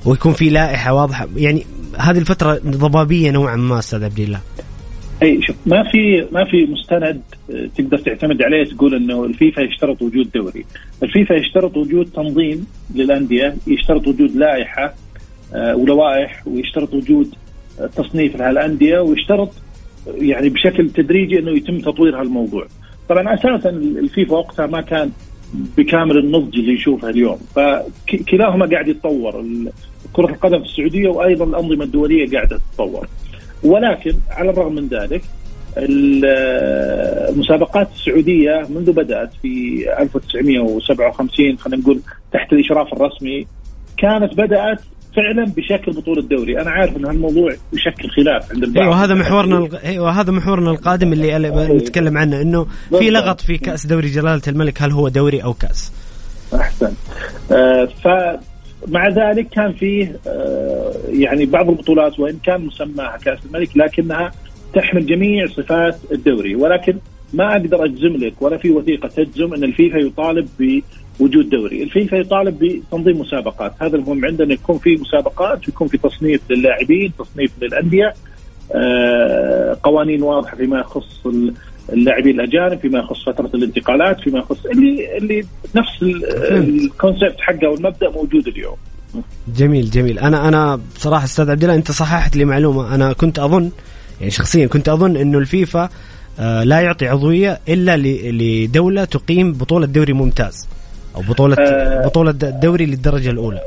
ويكون 0.05 0.33
في 0.33 0.51
لائحة 0.51 0.93
واضحة؟ 0.93 1.29
يعني 1.37 1.67
هذه 1.99 2.19
الفترة 2.19 2.61
ضبابية 2.67 3.31
نوعا 3.31 3.57
ما 3.57 3.79
أستاذ 3.79 4.05
عبد 4.05 4.21
الله. 4.21 4.41
أي 5.23 5.43
شوف 5.43 5.57
ما 5.67 5.83
في 5.83 6.27
ما 6.33 6.45
في 6.45 6.67
مستند 6.67 7.23
آه، 7.51 7.69
تقدر 7.77 7.99
تعتمد 7.99 8.43
عليه 8.43 8.65
تقول 8.65 8.95
إنه 8.95 9.25
الفيفا 9.25 9.61
يشترط 9.61 10.03
وجود 10.03 10.31
دوري، 10.35 10.65
الفيفا 11.03 11.35
يشترط 11.35 11.77
وجود 11.77 12.07
تنظيم 12.07 12.67
للأندية، 12.95 13.57
يشترط 13.67 14.07
وجود 14.07 14.37
لائحة 14.37 14.95
آه، 15.55 15.77
ولوائح 15.77 16.49
ويشترط 16.49 16.95
وجود 16.95 17.35
آه، 17.81 17.87
تصنيف 17.87 18.37
لهالأندية 18.37 18.99
ويشترط 18.99 19.51
يعني 20.07 20.49
بشكل 20.49 20.91
تدريجي 20.91 21.39
إنه 21.39 21.51
يتم 21.51 21.79
تطوير 21.79 22.21
هالموضوع. 22.21 22.67
طبعا 23.09 23.35
أساسا 23.35 23.71
الفيفا 23.71 24.33
وقتها 24.33 24.67
ما 24.67 24.81
كان 24.81 25.11
بكامل 25.79 26.19
النضج 26.19 26.59
اللي 26.59 26.75
نشوفه 26.75 27.09
اليوم، 27.09 27.39
فكلاهما 27.55 28.67
قاعد 28.67 28.89
يتطور 28.89 29.45
كرة 30.13 30.31
القدم 30.31 30.59
في 30.59 30.65
السعودية 30.65 31.09
وأيضا 31.09 31.45
الأنظمة 31.45 31.85
الدولية 31.85 32.31
قاعدة 32.31 32.61
تتطور. 32.73 33.09
ولكن 33.65 34.15
على 34.31 34.51
الرغم 34.51 34.75
من 34.75 34.89
ذلك 34.89 35.23
المسابقات 37.29 37.89
السعودية 37.95 38.67
منذ 38.69 38.93
بدأت 38.93 39.31
في 39.43 39.85
1957 39.99 41.59
خلينا 41.59 41.83
نقول 41.83 42.01
تحت 42.33 42.53
الإشراف 42.53 42.93
الرسمي 42.93 43.47
كانت 43.99 44.35
بدأت 44.35 44.81
فعلا 45.17 45.45
بشكل 45.45 45.93
بطوله 45.93 46.23
دوري، 46.23 46.61
أنا 46.61 46.71
عارف 46.71 46.97
إن 46.97 47.07
هالموضوع 47.07 47.53
يشكل 47.73 48.11
خلاف 48.11 48.53
عند 48.53 48.65
البعض 48.65 48.85
أيوه 48.85 49.05
هذا 49.05 49.15
محورنا. 49.15 49.69
أيوه 49.85 50.21
هذا 50.21 50.33
محورنا 50.33 50.71
القادم 50.71 51.13
اللي 51.13 51.39
نتكلم 51.75 52.19
عنه 52.19 52.41
إنه 52.41 52.67
في 52.99 53.11
لغط 53.11 53.41
في 53.41 53.59
كأس 53.59 53.87
دوري 53.87 54.09
جلالة 54.09 54.43
الملك 54.49 54.83
هل 54.83 54.93
هو 54.93 55.09
دوري 55.09 55.43
أو 55.43 55.55
كأس؟ 55.55 55.93
أحسن 56.55 56.93
آه 57.53 57.85
ف 57.85 58.09
مع 58.89 59.09
ذلك 59.09 59.49
كان 59.49 59.73
فيه 59.73 60.21
آه، 60.27 60.93
يعني 61.09 61.47
بعض 61.47 61.69
البطولات 61.69 62.21
وإن 62.21 62.39
كان 62.45 62.61
مسماها 62.61 63.17
كأس 63.17 63.39
الملك 63.47 63.77
لكنها 63.77 64.33
تحمل 64.75 65.07
جميع 65.07 65.47
صفات 65.47 65.97
الدوري. 66.13 66.55
ولكن 66.55 66.97
ما 67.33 67.53
أقدر 67.53 67.85
أجزم 67.85 68.17
لك 68.17 68.43
ولا 68.43 68.57
في 68.57 68.71
وثيقة 68.71 69.09
تجزم 69.09 69.55
إن 69.55 69.65
الفيفا 69.65 69.99
يطالب 69.99 70.49
بوجود 71.21 71.51
دوري، 71.51 71.83
الفيفا 71.83 72.17
يطالب 72.17 72.59
بتنظيم 72.59 73.21
مسابقات، 73.21 73.73
هذا 73.81 73.97
المهم 73.97 74.25
عندنا 74.25 74.55
يكون 74.55 74.79
في 74.79 74.97
مسابقات 74.97 75.69
ويكون 75.69 75.89
في 75.89 75.99
تصنيف 75.99 76.41
للاعبين، 76.51 77.13
تصنيف 77.19 77.53
للأندية، 77.63 78.15
آه، 78.75 79.77
قوانين 79.83 80.23
واضحة 80.23 80.57
فيما 80.57 80.81
يخص 80.81 81.27
اللاعبين 81.93 82.41
الأجانب 82.41 82.81
فيما 82.81 82.99
يخص 82.99 83.25
فترة 83.25 83.51
الانتقالات 83.55 84.21
فيما 84.21 84.39
يخص 84.39 84.67
اللي 84.67 85.17
اللي 85.19 85.47
نفس 85.75 86.03
الكونسيبت 86.03 87.41
حقه 87.41 87.69
والمبدأ 87.69 88.11
موجود 88.11 88.49
اليوم. 88.49 88.77
جميل 89.57 89.91
جميل. 89.91 90.19
أنا 90.19 90.49
أنا 90.49 90.81
بصراحة 90.97 91.25
أستاذ 91.25 91.51
عبد 91.51 91.63
الله 91.63 91.75
أنت 91.75 91.91
صححت 91.91 92.37
لي 92.37 92.45
معلومة. 92.45 92.95
أنا 92.95 93.13
كنت 93.13 93.39
أظن 93.39 93.71
يعني 94.21 94.31
شخصيا 94.31 94.67
كنت 94.67 94.89
أظن 94.89 95.17
إنه 95.17 95.39
الفيفا 95.39 95.89
آه 96.39 96.65
لا 96.65 96.81
يعطي 96.81 97.09
عضوية 97.09 97.61
إلا 97.69 97.97
لدولة 97.97 99.05
تقيم 99.05 99.53
بطولة 99.53 99.87
دوري 99.87 100.13
ممتاز 100.13 100.69
أو 101.17 101.23
بطوله 101.29 101.57
آه 101.59 102.07
بطولة 102.07 102.31
الدوري 102.31 102.87
للدرجة 102.87 103.31
الأولى. 103.31 103.61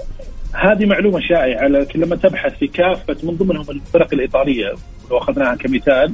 هذه 0.54 0.86
معلومة 0.86 1.20
شائعة 1.20 1.68
لكن 1.68 2.00
لما 2.00 2.16
تبحث 2.16 2.54
في 2.60 2.68
كافة 2.68 3.16
من 3.24 3.36
ضمنهم 3.36 3.66
الفرق 3.70 4.14
الإيطالية 4.14 4.74
لو 5.12 5.18
اخذناها 5.18 5.56
كمثال 5.56 6.14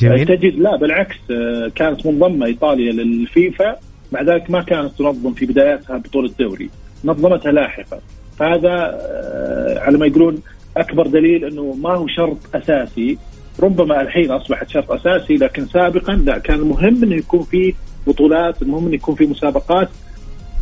جميل. 0.00 0.26
تجد 0.26 0.58
لا 0.58 0.76
بالعكس 0.76 1.16
آه، 1.30 1.72
كانت 1.74 2.06
منضمه 2.06 2.46
إيطاليا 2.46 2.92
للفيفا 2.92 3.76
مع 4.12 4.22
ذلك 4.22 4.50
ما 4.50 4.62
كانت 4.62 4.98
تنظم 4.98 5.32
في 5.32 5.46
بداياتها 5.46 5.98
بطولة 5.98 6.30
دوري 6.38 6.70
نظمتها 7.04 7.52
لاحقا 7.52 8.00
فهذا 8.38 8.70
آه، 8.72 9.78
على 9.78 9.98
ما 9.98 10.06
يقولون 10.06 10.42
أكبر 10.76 11.06
دليل 11.06 11.44
إنه 11.44 11.76
ما 11.82 11.94
هو 11.94 12.06
شرط 12.06 12.38
أساسي. 12.54 13.18
ربما 13.60 14.00
الحين 14.00 14.30
أصبحت 14.30 14.68
شرط 14.68 14.92
أساسي 14.92 15.34
لكن 15.34 15.66
سابقا 15.66 16.12
لا 16.12 16.38
كان 16.38 16.58
المهم 16.58 17.02
إنه 17.02 17.16
يكون 17.16 17.42
في 17.42 17.74
بطولات 18.06 18.62
المهم 18.62 18.86
إنه 18.86 18.94
يكون 18.94 19.14
في 19.14 19.26
مسابقات 19.26 19.88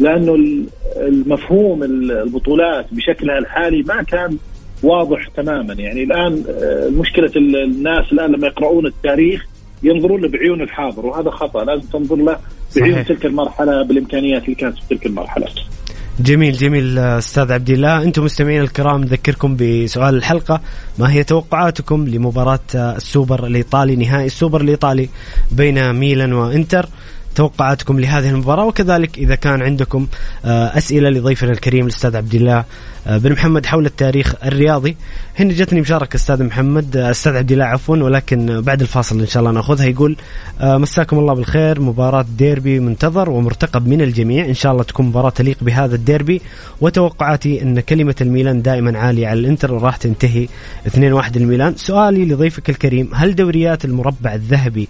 لأنه 0.01 0.65
المفهوم 0.97 1.83
البطولات 1.83 2.87
بشكلها 2.93 3.39
الحالي 3.39 3.83
ما 3.83 4.03
كان 4.03 4.39
واضح 4.83 5.29
تماما. 5.37 5.75
يعني 5.75 6.03
الآن 6.03 6.45
آه، 6.49 6.89
مشكلة 6.89 7.31
الناس 7.37 8.13
الآن 8.13 8.33
لما 8.33 8.47
يقرؤون 8.47 8.87
التاريخ 8.87 9.47
ينظرون 9.83 10.21
له 10.21 10.29
بعيون 10.29 10.63
الحاضر 10.63 11.07
وهذا 11.07 11.31
خطأ. 11.31 11.65
لازم 11.65 11.83
تنظر 11.93 12.17
له 12.17 12.37
بعيون 12.77 12.95
صحيح. 12.95 13.09
تلك 13.09 13.27
المرحلة 13.27 13.83
بالإمكانيات 13.83 14.45
اللي 14.45 14.55
كانت 14.55 14.77
في 14.79 14.83
تلك 14.91 15.07
المرحلة. 15.07 15.47
جميل 16.21 16.53
جميل 16.53 16.99
أستاذ 16.99 17.53
عبد 17.53 17.71
الله. 17.71 18.03
أنتم 18.03 18.25
مستمعين 18.25 18.61
الكرام 18.61 19.01
نذكركم 19.01 19.57
بسؤال 19.57 20.15
الحلقة. 20.15 20.61
ما 20.99 21.13
هي 21.13 21.25
توقعاتكم 21.25 22.09
لمباراة 22.09 22.61
السوبر 22.75 23.47
الإيطالي 23.47 23.97
نهائي 23.97 24.27
السوبر 24.27 24.61
الإيطالي 24.61 25.09
بين 25.53 25.93
ميلان 25.93 26.33
وإنتر؟ 26.33 26.89
توقعاتكم 27.35 28.01
لهذه 28.01 28.31
المباراة 28.31 28.65
وكذلك 28.65 29.19
إذا 29.19 29.35
كان 29.35 29.63
عندكم 29.63 30.07
آه، 30.45 30.79
أسئلة 30.79 31.11
لضيفنا 31.11 31.51
الكريم 31.51 31.87
الأستاذ 31.87 32.17
عبد 32.17 32.35
الله 32.35 32.65
آه، 33.07 33.19
بن 33.19 33.33
محمد 33.33 33.67
حول 33.67 33.87
التاريخ 33.87 34.35
الرياضي. 34.45 34.97
هنا 35.39 35.53
جتني 35.53 35.81
مشاركة 35.81 36.17
أستاذ 36.17 36.43
محمد 36.45 36.97
آه، 36.97 37.11
أستاذ 37.11 37.37
عبد 37.37 37.53
الله 37.53 37.65
عفوا 37.65 37.97
ولكن 37.97 38.61
بعد 38.61 38.81
الفاصل 38.81 39.21
إن 39.21 39.27
شاء 39.27 39.41
الله 39.41 39.53
نأخذها. 39.53 39.87
يقول 39.87 40.17
مساكم 40.61 41.19
الله 41.19 41.35
بالخير 41.35 41.81
مباراة 41.81 42.25
ديربي 42.39 42.81
منتظر 42.81 43.31
ومرتقب 43.31 43.87
من 43.87 44.03
الجميع. 44.03 44.45
إن 44.45 44.55
شاء 44.55 44.73
الله 44.73 44.83
تكون 44.83 45.07
مباراة 45.07 45.31
تليق 45.31 45.57
بهذا 45.61 45.95
الديربي. 45.95 46.41
وتوقعاتي 46.81 47.63
أن 47.63 47.81
كلمة 47.81 48.15
الميلان 48.21 48.63
دائما 48.63 48.99
عالية 48.99 49.29
على 49.29 49.41
الإنتر 49.41 49.75
وراح 49.75 49.97
تنتهي 49.97 50.49
2-1 50.87 51.37
الميلان 51.37 51.75
سؤالي 51.77 52.25
لضيفك 52.25 52.71
الكريم 52.71 53.11
هل 53.15 53.35
دوريات 53.35 53.85
المربع 53.85 54.35
الذهبي 54.35 54.89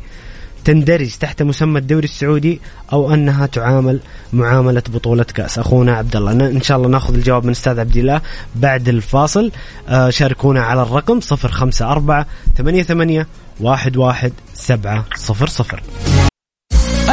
تندرج 0.64 1.14
تحت 1.20 1.42
مسمى 1.42 1.78
الدوري 1.78 2.04
السعودي 2.04 2.60
أو 2.92 3.14
أنها 3.14 3.46
تعامل 3.46 4.00
معاملة 4.32 4.82
بطولة 4.88 5.24
كأس. 5.24 5.58
أخونا 5.58 5.96
عبد 5.96 6.16
الله 6.16 6.32
إن 6.32 6.62
شاء 6.62 6.76
الله 6.76 6.88
نأخذ 6.88 7.14
الجواب 7.14 7.44
من 7.44 7.50
أستاذ 7.50 7.80
عبد 7.80 7.96
الله 7.96 8.20
بعد 8.54 8.88
الفاصل. 8.88 9.50
آه، 9.88 10.10
شاركونا 10.10 10.62
على 10.62 10.82
الرقم 10.82 11.20
054 11.20 12.24
88 12.56 13.26
11700 13.60 15.82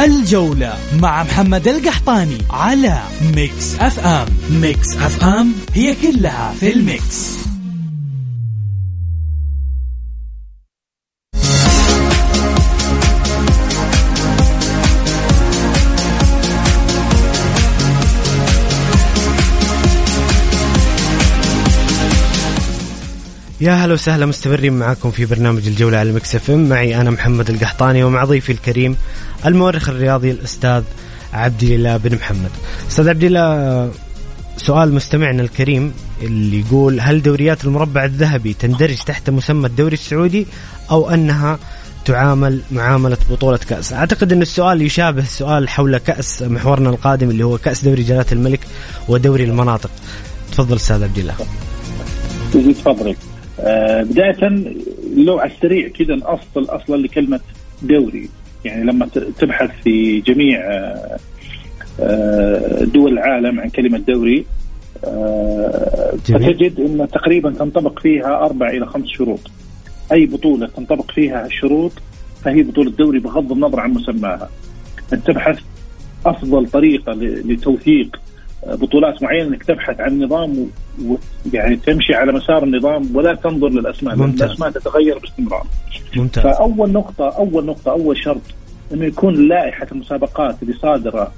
الجولة 0.04 0.74
مع 1.00 1.22
محمد 1.22 1.68
القحطاني 1.68 2.38
على 2.50 2.98
Mix 3.36 3.74
FM. 3.80 4.26
Mix 4.50 4.96
FM 4.96 5.52
هي 5.74 5.94
كلها 5.94 6.54
في 6.60 6.72
ال 6.72 6.87
mix. 6.87 7.49
يا 23.60 23.72
هلا 23.72 23.94
وسهلا 23.94 24.26
مستمرين 24.26 24.72
معاكم 24.72 25.10
في 25.10 25.24
برنامج 25.26 25.66
الجولة 25.66 25.98
على 25.98 26.10
ال 26.10 26.34
Mix 26.34 26.50
FM. 26.50 26.68
معي 26.68 27.00
أنا 27.00 27.10
محمد 27.10 27.50
القحطاني 27.50 28.04
ومع 28.04 28.24
ضيفي 28.24 28.52
الكريم 28.52 28.96
المؤرخ 29.46 29.88
الرياضي 29.88 30.30
الأستاذ 30.30 30.82
عبد 31.32 31.62
الله 31.62 31.96
بن 31.96 32.14
محمد. 32.14 32.50
أستاذ 32.88 33.08
عبد 33.08 33.24
الله 33.24 33.90
سؤال 34.56 34.94
مستمعنا 34.94 35.42
الكريم 35.42 35.92
اللي 36.22 36.60
يقول 36.60 37.00
هل 37.00 37.22
دوريات 37.22 37.64
المربع 37.64 38.04
الذهبي 38.04 38.54
تندرج 38.54 38.96
تحت 38.96 39.30
مسمى 39.30 39.66
الدوري 39.66 39.94
السعودي 39.94 40.46
أو 40.90 41.10
أنها 41.10 41.58
تعامل 42.04 42.60
معاملة 42.70 43.18
بطولة 43.30 43.58
كأس؟ 43.68 43.92
أعتقد 43.92 44.32
أن 44.32 44.42
السؤال 44.42 44.82
يشابه 44.82 45.24
سؤال 45.24 45.68
حول 45.68 45.98
كأس 45.98 46.42
محورنا 46.42 46.90
القادم 46.90 47.30
اللي 47.30 47.44
هو 47.44 47.58
كأس 47.58 47.84
دوري 47.84 48.02
جلالة 48.02 48.26
الملك 48.32 48.60
ودوري 49.08 49.44
المناطق. 49.44 49.90
تفضل 50.52 50.76
أستاذ 50.76 51.02
عبد 51.02 51.18
الله. 51.18 51.34
آه، 53.60 54.02
بداية 54.02 54.64
لو 55.16 55.38
على 55.38 55.50
السريع 55.50 55.88
كذا 55.88 56.14
نأصل 56.14 56.64
أصلا 56.64 56.96
لكلمة 56.96 57.40
دوري. 57.82 58.28
يعني 58.64 58.84
لما 58.84 59.06
تبحث 59.38 59.70
في 59.84 60.20
جميع 60.20 60.60
آه، 60.60 61.18
آه، 62.00 62.84
دول 62.84 63.12
العالم 63.12 63.60
عن 63.60 63.68
كلمة 63.68 63.98
دوري 63.98 64.44
فتجد 66.24 66.80
أن 66.80 67.08
تقريبا 67.12 67.50
تنطبق 67.50 67.98
فيها 67.98 68.44
أربع 68.44 68.70
إلى 68.70 68.86
خمس 68.86 69.06
شروط. 69.06 69.40
أي 70.12 70.26
بطولة 70.26 70.66
تنطبق 70.66 71.10
فيها 71.10 71.46
الشروط 71.46 71.92
فهي 72.44 72.62
بطولة 72.62 72.90
دوري 72.90 73.18
بغض 73.18 73.52
النظر 73.52 73.80
عن 73.80 73.90
مسماها. 73.90 74.50
تبحث 75.26 75.58
أفضل 76.26 76.70
طريقة 76.70 77.12
لتوثيق 77.12 78.20
بطولات 78.66 79.22
معينة 79.22 79.48
انك 79.48 79.64
تبحث 79.64 80.00
عن 80.00 80.22
نظام 80.22 80.66
ويعني 81.04 81.76
تمشي 81.76 82.14
على 82.14 82.32
مسار 82.32 82.64
النظام 82.64 83.16
ولا 83.16 83.34
تنظر 83.34 83.68
للأسماء 83.68 84.16
ممتاز. 84.16 84.42
الأسماء 84.42 84.70
تتغير 84.70 85.18
باستمرار 85.18 85.66
ممتاز 86.16 86.42
فأول 86.44 86.92
نقطة 86.92 87.28
أول 87.28 87.64
نقطة 87.64 87.90
أول 87.90 88.16
شرط 88.16 88.42
إنه 88.92 89.04
يكون 89.04 89.48
لائحة 89.48 89.86
المسابقات 89.92 90.62
اللي 90.62 90.72
صادرة 90.72 91.32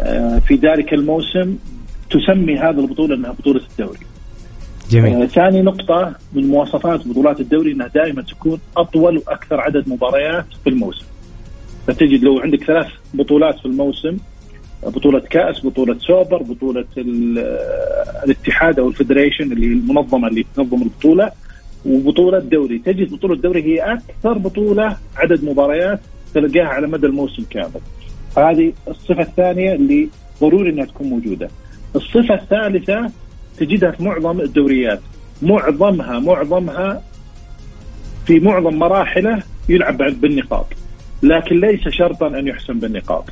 آه، 0.00 0.38
في 0.38 0.54
ذلك 0.54 0.94
الموسم 0.94 1.56
تسمي 2.10 2.58
هذه 2.58 2.80
البطولة 2.80 3.14
إنها 3.14 3.32
بطولة 3.32 3.60
الدوري. 3.70 3.98
جميل 4.90 5.22
آه، 5.22 5.26
ثاني 5.26 5.62
نقطة 5.62 6.14
من 6.32 6.48
مواصفات 6.48 7.08
بطولات 7.08 7.40
الدوري 7.40 7.72
إنها 7.72 7.86
دائما 7.86 8.22
تكون 8.22 8.60
أطول 8.76 9.16
وأكثر 9.18 9.60
عدد 9.60 9.88
مباريات 9.88 10.46
في 10.64 10.70
الموسم. 10.70 11.04
فتجد 11.86 12.22
لو 12.22 12.38
عندك 12.38 12.64
ثلاث 12.64 12.86
بطولات 13.14 13.58
في 13.58 13.66
الموسم 13.66 14.16
بطولة 14.86 15.20
كأس 15.20 15.66
بطولة 15.66 15.98
سوبر 15.98 16.44
آه، 16.62 18.24
الاتحاد 18.24 18.78
أو 18.78 18.88
الفدريشن 18.88 19.52
اللي 19.52 19.66
هي 19.66 19.72
المنظمة 19.72 20.28
اللي 20.28 20.46
تنظم 20.56 20.82
البطولة 20.82 21.32
وبطولة 21.86 22.38
دوري. 22.38 22.78
تجد 22.78 23.12
بطولة 23.12 23.36
دوري 23.36 23.62
هي 23.62 23.92
أكثر 23.92 24.38
بطولة 24.38 24.96
عدد 25.16 25.44
مباريات 25.44 26.00
تلقاها 26.34 26.68
على 26.68 26.86
مدى 26.86 27.06
الموسم 27.06 27.44
كامل. 27.50 27.80
هذه 28.36 28.72
الصفة 28.88 29.22
الثانية 29.22 29.74
اللي 29.74 30.08
ضروري 30.40 30.70
أنها 30.70 30.84
تكون 30.84 31.06
موجودة. 31.06 31.50
الصفة 31.96 32.34
الثالثة 32.34 33.10
تجدها 33.58 33.90
في 33.90 34.02
معظم 34.02 34.40
الدوريات. 34.40 35.00
معظمها 35.42 36.18
معظمها 36.18 37.02
في 38.26 38.40
معظم 38.40 38.78
مراحله 38.78 39.42
يلعب 39.68 39.96
بالنقاط. 39.96 40.66
لكن 41.22 41.60
ليس 41.60 41.88
شرطا 41.88 42.26
أن 42.26 42.46
يحسم 42.48 42.78
بالنقاط. 42.78 43.24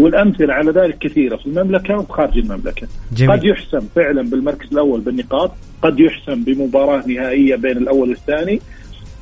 والأمثلة 0.00 0.54
على 0.54 0.70
ذلك 0.70 0.98
كثيرة 0.98 1.36
في 1.36 1.46
المملكة 1.46 1.98
وخارج 1.98 2.38
المملكة. 2.38 2.86
جميل. 3.16 3.32
قد 3.32 3.44
يحسم 3.44 3.80
فعلا 3.96 4.22
بالمركز 4.22 4.68
الأول 4.72 5.00
بالنقاط 5.00 5.52
قد 5.82 6.00
يحسم 6.00 6.42
بمباراة 6.44 7.06
نهائية 7.06 7.56
بين 7.56 7.76
الأول 7.76 8.08
والثاني 8.08 8.60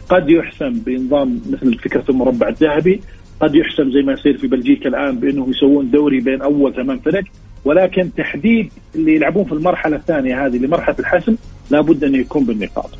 قد 0.08 0.30
يحسم 0.30 0.70
بنظام 0.86 1.40
مثل 1.50 1.78
فكرة 1.78 2.04
المربع 2.08 2.48
الذهبي 2.48 3.00
قد 3.40 3.54
يحسم 3.54 3.90
زي 3.92 4.02
ما 4.02 4.12
يصير 4.12 4.38
في 4.38 4.46
بلجيكا 4.46 4.88
الآن 4.88 5.18
بأنه 5.18 5.46
يسوون 5.50 5.90
دوري 5.90 6.20
بين 6.20 6.42
أول 6.42 6.74
ثمان 6.74 6.98
فرق. 6.98 7.24
ولكن 7.64 8.10
تحديد 8.16 8.70
اللي 8.94 9.14
يلعبون 9.14 9.44
في 9.44 9.52
المرحلة 9.52 9.96
الثانية 9.96 10.46
هذه 10.46 10.56
لمرحلة 10.56 10.96
الحسم 10.98 11.36
لابد 11.70 12.04
أن 12.04 12.14
يكون 12.14 12.44
بالنقاط. 12.44 12.90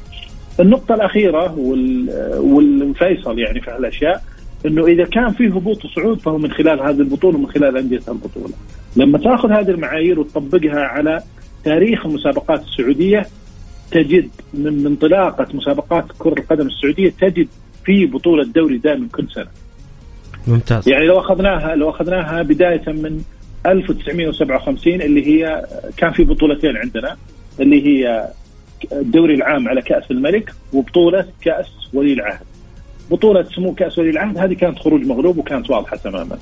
النقطة 0.61 0.95
الأخيرة 0.95 1.59
وال- 1.59 2.39
والفيصل 2.39 3.39
يعني 3.39 3.61
في 3.61 3.71
هالأشياء 3.71 4.23
إنه 4.67 4.87
إذا 4.87 5.05
كان 5.05 5.33
في 5.33 5.49
هبوط 5.49 5.85
وصعود 5.85 6.21
فهو 6.21 6.39
من 6.39 6.53
خلال 6.53 6.81
هذه 6.81 7.01
البطولة 7.01 7.37
ومن 7.39 7.47
خلال 7.47 7.77
أندية 7.77 8.01
البطولة. 8.09 8.55
لما 8.97 9.19
تأخذ 9.19 9.51
هذه 9.51 9.71
المعايير 9.71 10.21
وتطبقها 10.21 10.81
على 10.81 11.23
تاريخ 11.65 12.07
المسابقات 12.07 12.63
السعودية 12.63 13.27
تجد 13.91 14.31
من 14.55 14.87
انطلاقه 14.87 15.47
مسابقات 15.55 16.05
كرة 16.19 16.41
القدم 16.41 16.67
السعودية 16.67 17.13
تجد 17.21 17.49
في 17.85 18.07
بطولة 18.07 18.45
دوري 18.45 18.79
دائما 18.79 19.09
كل 19.13 19.29
سنة. 19.35 19.49
ممتاز 20.47 20.89
يعني 20.89 21.07
لو 21.07 21.21
اخذناها 21.21 21.75
لو 21.75 21.91
أخذناها 21.91 22.43
بداية 22.43 22.85
من 22.87 23.23
1957 23.67 25.03
اللي 25.03 25.27
هي 25.27 25.67
كان 25.97 26.13
في 26.13 26.25
بطولتين 26.25 26.77
عندنا 26.77 27.17
اللي 27.61 27.87
هي 27.87 28.29
الدوري 28.93 29.35
العام 29.35 29.69
على 29.69 29.83
كأس 29.83 30.11
الملك 30.11 30.53
وبطولة 30.73 31.27
كأس 31.41 31.67
ولي 31.95 32.13
العهد. 32.13 32.47
بطولة 33.11 33.43
سمو 33.43 33.75
كأس 33.75 33.99
ولي 33.99 34.11
العهد 34.11 34.39
هذه 34.39 34.55
كانت 34.55 34.79
خروج 34.79 35.07
مغلوب 35.07 35.39
وكانت 35.39 35.71
واضحة 35.71 35.97
تماما. 35.97 36.39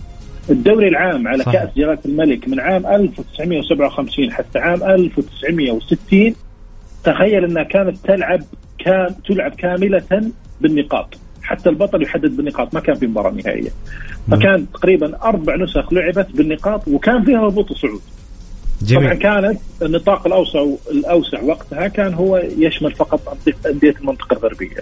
الدوري 0.50 0.88
العام 0.88 1.29
على 1.29 1.42
صح. 1.44 1.52
كأس 1.52 1.68
جلالة 1.76 1.98
الملك 2.07 2.48
من 2.48 2.61
عام 2.61 2.87
1957 2.87 4.33
حتى 4.33 4.59
عام 4.59 4.83
1960 4.83 6.35
تخيل 7.05 7.44
أنها 7.44 7.62
كانت 7.62 7.96
تلعب 8.05 8.40
كام 8.79 9.07
تلعب 9.29 9.50
كاملة 9.55 10.31
بالنقاط 10.61 11.14
حتى 11.42 11.68
البطل 11.68 12.02
يحدد 12.02 12.37
بالنقاط 12.37 12.74
ما 12.74 12.81
كان 12.81 12.94
في 12.94 13.07
مباراة 13.07 13.31
نهائية 13.31 13.70
فكان 14.31 14.66
تقريبا 14.72 15.22
أربع 15.22 15.57
نسخ 15.57 15.92
لعبت 15.92 16.26
بالنقاط 16.35 16.88
وكان 16.88 17.24
فيها 17.24 17.38
هبوط 17.48 17.70
وصعود 17.70 18.00
طبعا 18.90 19.00
جميل 19.02 19.14
كانت 19.14 19.59
النطاق 19.83 20.26
الاوسع 20.26 20.64
الأوسع 20.90 21.42
وقتها 21.42 21.88
كان 21.88 22.14
هو 22.14 22.37
يشمل 22.59 22.92
فقط 22.92 23.20
أندية- 23.29 23.66
أندية 23.66 23.94
المنطقة 24.00 24.35
الغربية. 24.37 24.76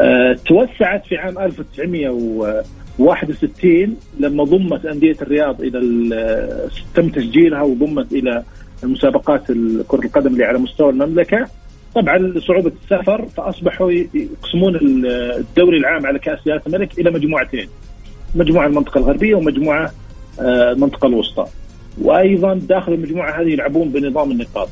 أه 0.00 0.36
توسعت 0.46 1.06
في 1.06 1.16
عام 1.16 1.38
1961 1.38 3.96
لما 4.20 4.44
ضمت 4.44 4.86
أندية 4.86 5.16
الرياض 5.22 5.60
إلى 5.62 5.78
ال- 5.78 6.70
تم 6.94 7.08
تسجيلها 7.08 7.62
وضمت 7.62 8.12
إلى 8.12 8.42
المسابقات 8.84 9.46
كره 9.88 10.04
القدم 10.04 10.32
اللي 10.32 10.44
على 10.44 10.58
مستوى 10.58 10.90
المملكة. 10.90 11.46
طبعا 11.94 12.18
لصعوبة 12.18 12.72
السفر 12.84 13.26
فأصبحوا 13.36 13.92
ي- 13.92 14.08
يقسمون 14.14 14.76
ال- 14.76 15.06
الدوري 15.38 15.78
العام 15.78 16.06
على 16.06 16.18
كأس 16.18 16.38
جلاله 16.46 16.62
الملك 16.66 16.98
إلى 16.98 17.10
مجموعتين. 17.10 17.68
مجموعة 18.34 18.66
المنطقة 18.66 18.98
الغربية 18.98 19.34
ومجموعة 19.34 19.90
آه، 20.40 20.72
المنطقة 20.72 21.06
الوسطى. 21.08 21.46
وأيضا 22.02 22.54
داخل 22.54 22.92
المجموعة 22.92 23.40
هذه 23.40 23.48
يلعبون 23.52 23.88
بنظام 23.88 24.30
النقاط. 24.30 24.68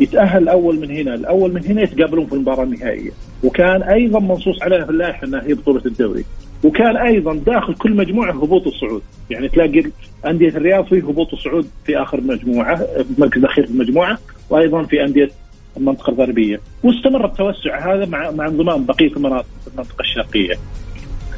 يتأهل 0.00 0.42
الأول 0.42 0.80
من 0.80 0.90
هنا، 0.90 1.14
الأول 1.14 1.52
من 1.52 1.66
هنا 1.66 1.82
يتقابلون 1.82 2.26
في 2.26 2.32
المباراة 2.32 2.64
النهائية، 2.64 3.10
وكان 3.44 3.82
أيضا 3.82 4.20
منصوص 4.20 4.62
عليها 4.62 4.84
في 4.84 4.90
اللائحة 4.90 5.26
إنها 5.26 5.42
هي 5.42 5.54
بطولة 5.54 5.82
الدوري. 5.86 6.24
وكان 6.64 6.96
أيضا 6.96 7.34
داخل 7.34 7.74
كل 7.74 7.96
مجموعة 7.96 8.32
هبوط 8.32 8.66
وصعود، 8.66 9.02
يعني 9.30 9.48
تلاقي 9.48 9.82
أندية 10.26 10.48
الرياض 10.48 10.84
في 10.84 10.98
هبوط 10.98 11.32
وصعود 11.32 11.66
في 11.84 11.96
آخر 11.96 12.20
مجموعة، 12.20 12.76
في 12.76 13.04
المركز 13.16 13.38
الأخير 13.38 13.66
في 13.66 13.70
المجموعة، 13.70 14.18
وأيضا 14.50 14.82
في 14.82 15.04
أندية 15.04 15.30
المنطقة 15.76 16.10
الغربية، 16.10 16.60
واستمر 16.82 17.26
التوسع 17.26 17.94
هذا 17.94 18.06
مع 18.06 18.30
مع 18.30 18.46
انضمام 18.46 18.84
بقية 18.84 19.12
المناطق 19.16 19.46
في 19.64 19.70
المنطقة 19.74 20.00
الشرقية. 20.00 20.54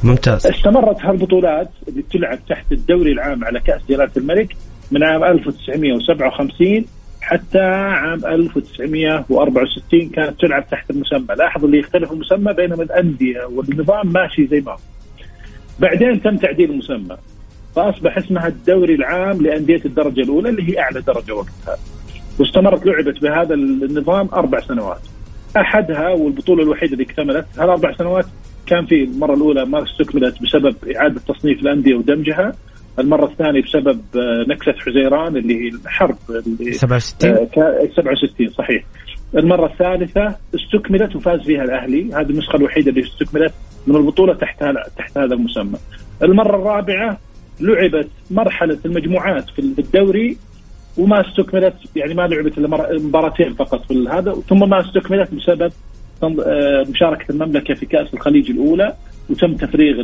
ممتاز 0.05 0.47
استمرت 0.47 1.01
هالبطولات 1.01 1.69
اللي 1.89 2.03
تلعب 2.13 2.39
تحت 2.49 2.73
الدوري 2.73 3.13
العام 3.13 3.45
على 3.45 3.61
كأس 3.61 3.81
جلالة 3.89 4.11
الملك 4.17 4.57
من 4.91 5.03
عام 5.03 5.25
1957 5.25 6.85
حتى 7.31 7.59
عام 7.59 8.27
1964 8.27 10.09
كانت 10.09 10.41
تلعب 10.41 10.69
تحت 10.71 10.91
المسمى، 10.91 11.35
لاحظ 11.39 11.65
اللي 11.65 11.79
يختلف 11.79 12.13
المسمى 12.13 12.53
بينما 12.53 12.83
الأندية 12.83 13.45
والنظام 13.45 14.13
ماشي 14.13 14.47
زي 14.47 14.61
ما 14.61 14.73
هو. 14.73 14.77
بعدين 15.79 16.23
تم 16.23 16.37
تعديل 16.37 16.71
المسمى 16.71 17.17
فأصبح 17.77 18.19
اسمها 18.19 18.47
الدوري 18.47 18.95
العام 18.95 19.43
لأندية 19.43 19.81
الدرجة 19.85 20.21
الأولى 20.21 20.49
اللي 20.49 20.73
هي 20.73 20.81
أعلى 20.81 21.01
درجة 21.01 21.35
وقتها. 21.35 21.77
واستمرت 22.39 22.87
لعبت 22.87 23.23
بهذا 23.23 23.55
النظام 23.55 24.29
أربع 24.33 24.61
سنوات. 24.61 25.01
أحدها 25.57 26.09
والبطولة 26.09 26.63
الوحيدة 26.63 26.93
اللي 26.93 27.05
اكتملت 27.05 27.47
هالأربع 27.59 27.97
سنوات 27.97 28.27
كان 28.67 28.87
في 28.87 29.05
المرة 29.05 29.35
الأولى 29.35 29.65
ما 29.65 29.83
استكملت 29.83 30.43
بسبب 30.43 30.77
إعادة 30.97 31.21
تصنيف 31.29 31.63
الأندية 31.63 31.95
ودمجها 31.95 32.53
المرة 32.99 33.25
الثانية 33.27 33.63
بسبب 33.63 34.01
آه، 34.17 34.45
نكسة 34.49 34.73
حزيران 34.73 35.37
اللي 35.37 35.55
هي 35.65 35.69
الحرب 35.69 36.17
اللي 36.31 36.73
67 36.73 37.31
آه، 37.31 37.45
كا- 37.45 37.89
67 37.97 38.49
صحيح. 38.49 38.85
المرة 39.37 39.67
الثالثة 39.67 40.37
استكملت 40.55 41.17
وفاز 41.17 41.41
فيها 41.41 41.63
الأهلي. 41.65 42.15
هذه 42.15 42.31
النسخة 42.31 42.57
الوحيدة 42.57 42.91
اللي 42.91 43.03
استكملت 43.03 43.55
من 43.87 43.97
البطولة 43.97 44.35
تحت 44.35 44.63
هذا 44.63 44.83
تحت 44.99 45.19
هذا 45.19 45.35
المسمى. 45.35 45.79
المرة 46.23 46.57
الرابعة 46.57 47.19
لعبت 47.61 48.09
مرحلة 48.31 48.79
المجموعات 48.85 49.51
في 49.51 49.59
الدوري 49.59 50.37
وما 50.99 51.29
استكملت 51.29 51.75
يعني 51.97 52.15
ما 52.15 52.23
لعبت 52.23 52.59
إلا 52.59 52.69
مباراتين 52.99 53.55
فقط 53.55 53.85
في 53.87 54.09
هذا 54.13 54.33
ثم 54.49 54.69
ما 54.71 54.81
استكملت 54.81 55.35
بسبب 55.35 55.63
آه، 55.63 55.73
مشاركة 56.89 57.33
المملكة 57.33 57.75
في 57.75 57.87
كأس 57.87 58.15
الخليج 58.15 58.51
الأولى 58.51 58.95
وتم 59.31 59.55
تفريغ 59.55 60.03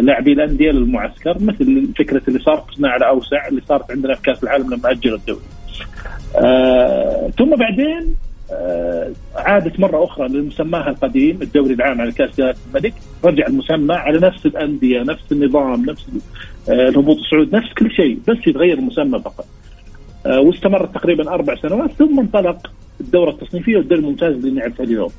لاعبي 0.00 0.32
الأندية 0.32 0.70
للمعسكر 0.70 1.36
مثل 1.40 1.88
فكرة 1.98 2.22
اللي 2.28 2.38
صار 2.38 2.54
قسنا 2.54 2.88
على 2.88 3.08
اوسع 3.08 3.48
اللي 3.48 3.60
صارت 3.68 3.90
عندنا 3.90 4.14
في 4.14 4.22
كأس 4.22 4.42
العالم 4.42 4.74
لما 4.74 4.90
أجل 4.90 5.14
الدوري. 5.14 5.40
آه 6.36 7.30
ثم 7.38 7.56
بعدين 7.56 8.14
آه 8.52 9.12
عادت 9.36 9.80
مرة 9.80 10.04
أخرى 10.04 10.28
لمسماها 10.28 10.90
القديم 10.90 11.42
الدوري 11.42 11.74
العام 11.74 12.00
على 12.00 12.12
كأس 12.12 12.40
الملك 12.40 12.94
رجع 13.24 13.46
المسمى 13.46 13.94
على 13.94 14.18
نفس 14.18 14.46
الأندية 14.46 15.00
نفس 15.02 15.32
النظام 15.32 15.84
نفس 15.84 16.06
آه 16.68 16.88
الهبوط 16.88 17.16
الصعود 17.16 17.54
نفس 17.54 17.72
كل 17.78 17.90
شيء 17.90 18.18
بس 18.28 18.46
يتغير 18.46 18.78
المسمى 18.78 19.18
فقط. 19.18 19.46
آه 20.26 20.40
واستمرت 20.40 20.94
تقريبا 20.94 21.30
أربع 21.30 21.54
سنوات 21.56 21.90
ثم 21.92 22.20
انطلق 22.20 22.70
الدورة 23.00 23.30
التصنيفية 23.30 23.76
والدوري 23.76 24.00
الممتاز 24.00 24.34
اللي 24.34 24.50
نعرفه 24.50 24.84
اليوم. 24.84 25.10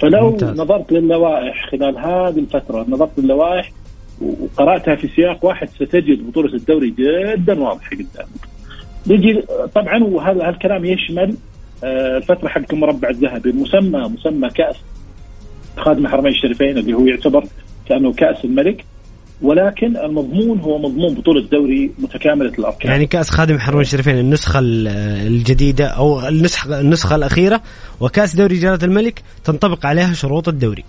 فلو 0.00 0.30
ممتاز. 0.30 0.60
نظرت 0.60 0.92
للوائح 0.92 1.70
خلال 1.70 1.98
هذه 1.98 2.38
الفترة 2.38 2.86
نظرت 2.88 3.18
للوائح 3.18 3.72
وقرأتها 4.20 4.94
في 4.94 5.08
سياق 5.08 5.44
واحد 5.44 5.68
ستجد 5.68 6.26
بطولة 6.30 6.54
الدوري 6.54 6.90
جدا 6.90 7.60
واضحة 7.60 7.90
قدامك. 7.90 8.48
نجي 9.06 9.42
طبعا 9.74 10.04
وهذا 10.04 10.48
هالكلام 10.48 10.84
يشمل 10.84 11.36
آه، 11.84 12.16
الفترة 12.16 12.48
حق 12.48 12.72
المربع 12.72 13.08
الذهبي 13.08 13.52
مسمى 13.52 13.98
مسمى 13.98 14.50
كأس 14.50 14.76
خادم 15.76 16.06
الحرمين 16.06 16.32
الشريفين 16.32 16.78
اللي 16.78 16.94
هو 16.94 17.06
يعتبر 17.06 17.44
كأنه 17.88 18.12
كأس 18.12 18.44
الملك 18.44 18.84
ولكن 19.42 19.96
المضمون 19.96 20.60
هو 20.60 20.78
مضمون 20.78 21.14
بطولة 21.14 21.48
دوري 21.52 21.90
متكاملة 21.98 22.52
الأركان. 22.58 22.90
يعني 22.90 23.06
كأس 23.06 23.30
خادم 23.30 23.58
حرمين 23.58 23.80
الشريفين 23.80 24.18
النسخة 24.18 24.60
الجديدة 24.62 25.86
أو 25.86 26.28
النسخه 26.28 26.80
النسخة 26.80 27.16
الأخيرة 27.16 27.60
وكأس 28.00 28.36
دوري 28.36 28.56
جلالة 28.56 28.78
الملك 28.82 29.22
تنطبق 29.44 29.86
عليها 29.86 30.12
شروط 30.12 30.48
الدوري. 30.48 30.84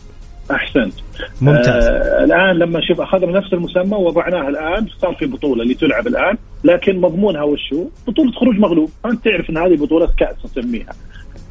أحسنت. 0.52 0.94
ممتاز. 1.42 1.84
آه 1.84 2.24
الآن 2.24 2.56
لما 2.60 2.80
شوف 2.88 3.02
أخذنا 3.02 3.40
نفس 3.40 3.54
المسمى 3.54 3.98
ووضعناه 3.98 4.50
الآن 4.50 4.88
صار 5.02 5.16
في 5.16 5.26
بطولة 5.26 5.64
اللي 5.64 5.74
تلعب 5.74 6.08
الآن 6.08 6.38
لكن 6.64 7.02
مضمونها 7.02 7.44
وشو؟ 7.44 7.88
بطولة 8.08 8.32
خروج 8.32 8.56
مغلوب، 8.56 8.90
أنت 9.06 9.26
تعرف 9.26 9.50
إن 9.50 9.58
هذه 9.58 9.76
بطولة 9.76 10.10
كأس 10.18 10.36
نسميها. 10.46 10.94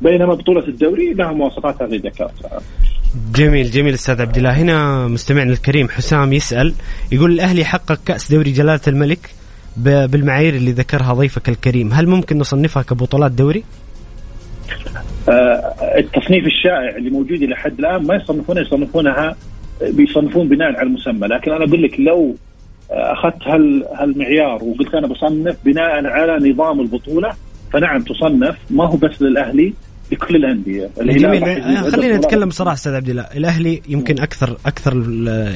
بينما 0.05 0.35
بطولة 0.35 0.69
الدوري 0.69 1.15
لها 1.15 1.33
مواصفاتها 1.33 1.85
اللي 1.85 1.99
ذكرتها. 1.99 2.61
جميل 3.35 3.71
جميل 3.71 3.95
أستاذ 3.95 4.21
عبد 4.21 4.37
الله 4.37 4.51
هنا 4.51 5.09
مستمعنا 5.09 5.53
الكريم 5.53 5.89
حسام 5.89 6.33
يسأل 6.33 6.75
يقول 7.13 7.33
الأهلي 7.33 7.65
حقق 7.65 7.99
كأس 8.07 8.33
دوري 8.33 8.53
جلالة 8.53 8.81
الملك 8.89 9.31
بالمعايير 9.77 10.55
اللي 10.55 10.73
ذكرها 10.73 11.15
ضيفك 11.15 11.49
الكريم 11.49 11.93
هل 11.93 12.07
ممكن 12.07 12.39
نصنفها 12.39 12.83
كبطولات 12.83 13.33
دوري؟ 13.33 13.65
آه 15.29 15.75
التصنيف 15.99 16.45
الشائع 16.47 16.97
اللي 16.97 17.11
موجود 17.11 17.43
إلى 17.43 17.57
حد 17.57 17.79
الآن 17.79 18.07
ما 18.07 18.15
يصنفونها 18.15 18.63
يصنفونها 18.63 19.37
بيصنفون 19.83 20.49
بناء 20.49 20.69
على 20.69 20.83
المسمى 20.89 21.27
لكن 21.29 21.53
أنا 21.53 21.65
أقول 21.65 21.83
لك 21.83 22.01
لو 22.01 22.37
أخذت 22.91 23.43
هال 23.43 23.85
هالمعيار 23.95 24.65
وقلت 24.65 24.95
أنا 24.95 25.07
بصنف 25.07 25.57
بناء 25.65 26.07
على 26.07 26.51
نظام 26.51 26.81
البطولة 26.81 27.33
فنعم 27.73 28.03
تصنف 28.03 28.57
ما 28.71 28.87
هو 28.87 28.97
بس 28.97 29.23
للأهلي 29.23 29.75
لكل 30.13 30.37
الأندية. 30.37 30.91
جميل. 30.99 31.43
خلينا 31.93 32.17
نتكلم 32.17 32.49
بصراحة 32.49 32.75
أستاذ 32.75 32.95
عبد 32.95 33.09
الله. 33.09 33.23
الأهلي 33.23 33.83
يمكن 33.89 34.21
أكثر 34.21 34.57
أكثر 34.67 34.95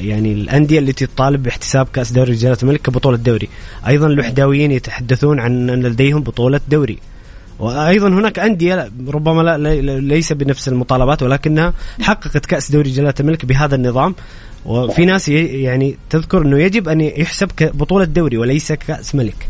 يعني 0.03 0.33
الأندية 0.33 0.79
التي 0.79 1.05
تطالب 1.05 1.43
باحتساب 1.43 1.87
كأس 1.93 2.11
دوري 2.11 2.31
رجاله 2.31 2.57
الملك 2.63 2.81
كبطولة 2.81 3.17
دوري 3.17 3.49
أيضا 3.87 4.07
الوحداويين 4.07 4.71
يتحدثون 4.71 5.39
عن 5.39 5.69
أن 5.69 5.81
لديهم 5.85 6.21
بطولة 6.23 6.61
دوري. 6.69 6.97
وأيضا 7.59 8.07
هناك 8.07 8.39
أندية 8.39 8.91
ربما 9.07 9.41
لا 9.41 9.57
ليس 9.99 10.33
بنفس 10.33 10.67
المطالبات 10.67 11.23
ولكنها 11.23 11.73
حققت 12.01 12.45
كأس 12.45 12.71
دوري 12.71 12.89
جلاله 12.89 13.13
الملك 13.19 13.45
بهذا 13.45 13.75
النظام. 13.75 14.15
وفي 14.65 15.05
ناس 15.05 15.29
يعني 15.29 15.97
تذكر 16.09 16.41
أنه 16.41 16.59
يجب 16.59 16.89
أن 16.89 17.01
يحسب 17.01 17.51
كبطوله 17.51 18.05
دوري 18.05 18.37
وليس 18.37 18.71
كأس 18.71 19.15
ملك. 19.15 19.47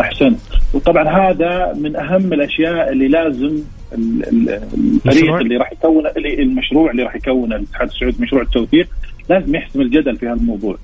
أحسنت. 0.00 0.38
وطبعا 0.74 1.04
هذا 1.04 1.72
من 1.80 1.96
أهم 1.96 2.32
الأشياء 2.32 2.92
اللي 2.92 3.08
لازم 3.08 3.58
الفريق 3.92 5.34
اللي 5.34 5.56
راح 5.56 5.72
يكون 5.72 6.06
المشروع 6.16 6.90
اللي 6.90 7.02
راح 7.02 7.16
يكونه 7.16 7.56
الاتحاد 7.56 7.88
السعودي 7.88 8.16
مشروع 8.22 8.42
التوثيق 8.42 8.88
لازم 9.30 9.54
يحسم 9.54 9.80
الجدل 9.80 10.16
في 10.16 10.26
هذا 10.26 10.34
الموضوع 10.34 10.76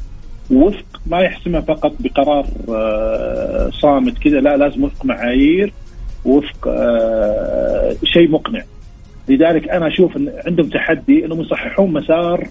وفق 0.51 1.01
ما 1.07 1.21
يحسمه 1.21 1.61
فقط 1.61 1.93
بقرار 2.01 2.47
آه، 2.69 3.71
صامت 3.71 4.19
كذا 4.19 4.40
لا 4.40 4.57
لازم 4.57 4.85
وفق 4.85 5.05
معايير 5.05 5.73
وفق 6.25 6.69
آه، 6.69 7.97
شيء 8.05 8.31
مقنع. 8.31 8.62
لذلك 9.29 9.69
أنا 9.69 9.88
أشوف 9.88 10.17
إن 10.17 10.33
عندهم 10.47 10.69
تحدي 10.69 11.25
إنهم 11.25 11.40
يصححون 11.40 11.93
مسار 11.93 12.49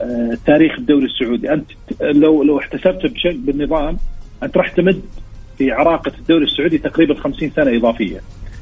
آه، 0.00 0.38
تاريخ 0.46 0.78
الدوري 0.78 1.04
السعودي. 1.04 1.52
أنت 1.52 1.70
لو 2.00 2.42
لو 2.42 2.58
احتسبت 2.58 3.06
بشكل 3.06 3.38
بالنظام 3.38 3.96
أنت 4.42 4.56
راح 4.56 4.68
تمد 4.68 5.02
في 5.58 5.72
عراقة 5.72 6.12
الدوري 6.18 6.44
السعودي 6.44 6.78
تقريبا 6.78 7.14
50 7.14 7.50
سنة 7.50 7.76
إضافية. 7.76 8.20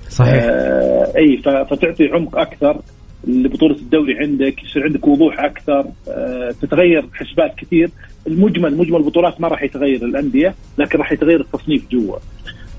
صحيح. 0.09 0.43
آه 0.45 1.13
إي 1.17 1.37
فتعطي 1.71 2.09
عمق 2.13 2.39
أكثر 2.39 2.81
لبطولة 3.27 3.75
الدوري 3.75 4.19
عندك 4.19 4.65
يصير 4.65 4.85
عندك 4.85 5.09
وضوح 5.09 5.41
أكثر 5.41 5.85
آه 6.09 6.55
تتغير 6.63 7.05
حسبات 7.13 7.55
كثير. 7.57 7.91
المجمل 8.27 8.77
مجمل 8.77 8.97
البطولات 8.97 9.41
ما 9.41 9.49
راح 9.49 9.63
يتغير 9.63 10.05
الانديه 10.05 10.55
لكن 10.79 10.99
راح 10.99 11.13
يتغير 11.13 11.41
التصنيف 11.41 11.89
جوا. 11.91 12.17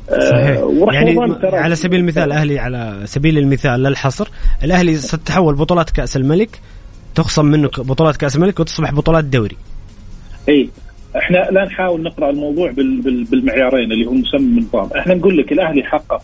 صحيح. 0.10 0.58
آه 0.58 0.88
يعني 0.94 1.20
على 1.44 1.76
سبيل 1.76 2.00
المثال 2.00 2.24
الاهلي 2.24 2.60
على 2.60 3.02
سبيل 3.06 3.38
المثال 3.38 3.84
للحصر 3.84 4.28
الأهلي 4.64 4.96
ستتحول 4.96 5.56
بطولات 5.56 5.90
كأس 5.90 6.18
الملك 6.18 6.60
تخصم 7.16 7.46
منه 7.46 7.70
بطولات 7.78 8.18
كأس 8.18 8.36
الملك 8.36 8.60
وتصبح 8.60 8.92
بطولات 8.94 9.24
دوري. 9.24 9.58
إي 10.50 10.70
إحنا 11.16 11.38
لا 11.38 11.66
نحاول 11.66 12.04
نقرأ 12.04 12.30
الموضوع 12.30 12.72
بالمعيارين 13.32 13.92
اللي 13.92 14.06
هو 14.06 14.14
مسمى 14.14 14.40
النظام 14.40 14.90
إحنا 14.98 15.16
نقول 15.16 15.38
لك 15.38 15.52
الأهلي 15.52 15.84
حقق 15.84 16.22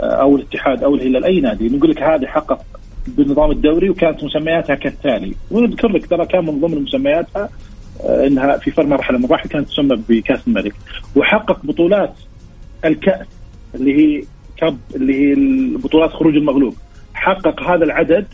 أو 0.00 0.36
الاتحاد 0.36 0.84
أو 0.84 0.94
الهلال 0.94 1.24
أي 1.24 1.40
نادي. 1.40 1.68
نقول 1.68 1.90
لك 1.90 2.02
هذه 2.02 2.26
حقق 2.26 2.62
بالنظام 3.06 3.50
الدوري 3.50 3.90
وكانت 3.90 4.24
مسمياتها 4.24 4.74
كالتالي. 4.74 5.34
ونذكر 5.50 5.88
لك 5.88 6.06
ترى 6.06 6.26
كان 6.26 6.46
من 6.46 6.60
ضمن 6.60 6.82
مسمياتها 6.82 7.48
آه، 8.04 8.26
إنها 8.26 8.56
في 8.56 8.70
فرق 8.70 8.86
مرحلة 8.86 9.18
من 9.18 9.24
المراحل 9.24 9.48
كانت 9.48 9.68
تسمى 9.68 9.96
بكأس 10.08 10.40
الملك. 10.48 10.74
وحقق 11.16 11.66
بطولات 11.66 12.14
الكأس 12.84 13.26
اللي 13.74 13.96
هي 13.96 14.24
كب 14.56 14.78
اللي 14.94 15.14
هي 15.14 15.32
البطولات 15.32 16.10
خروج 16.10 16.36
المغلوب. 16.36 16.74
حقق 17.14 17.62
هذا 17.62 17.84
العدد 17.84 18.26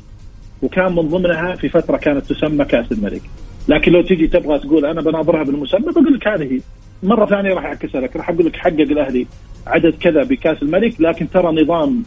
وكان 0.62 0.92
من 0.92 1.08
ضمنها 1.08 1.56
في 1.56 1.68
فترة 1.68 1.96
كانت 1.96 2.26
تسمى 2.26 2.64
كأس 2.64 2.92
الملك. 2.92 3.22
لكن 3.68 3.92
لو 3.92 4.02
تيجي 4.02 4.26
تبغى 4.26 4.58
تقول 4.58 4.86
أنا 4.86 5.00
بناظرها 5.00 5.42
بالمسمى 5.42 5.92
بقول 5.92 6.14
لك 6.14 6.28
هذه 6.28 6.60
مرة 7.02 7.26
ثانية 7.26 7.54
راح 7.54 7.64
اعكسها 7.64 8.00
لك 8.00 8.16
راح 8.16 8.30
أقول 8.30 8.46
لك 8.46 8.56
حقق 8.56 8.80
الأهلي 8.80 9.26
عدد 9.66 9.94
كذا 10.00 10.22
بكأس 10.22 10.62
الملك 10.62 11.00
لكن 11.00 11.30
ترى 11.30 11.62
نظام 11.62 12.02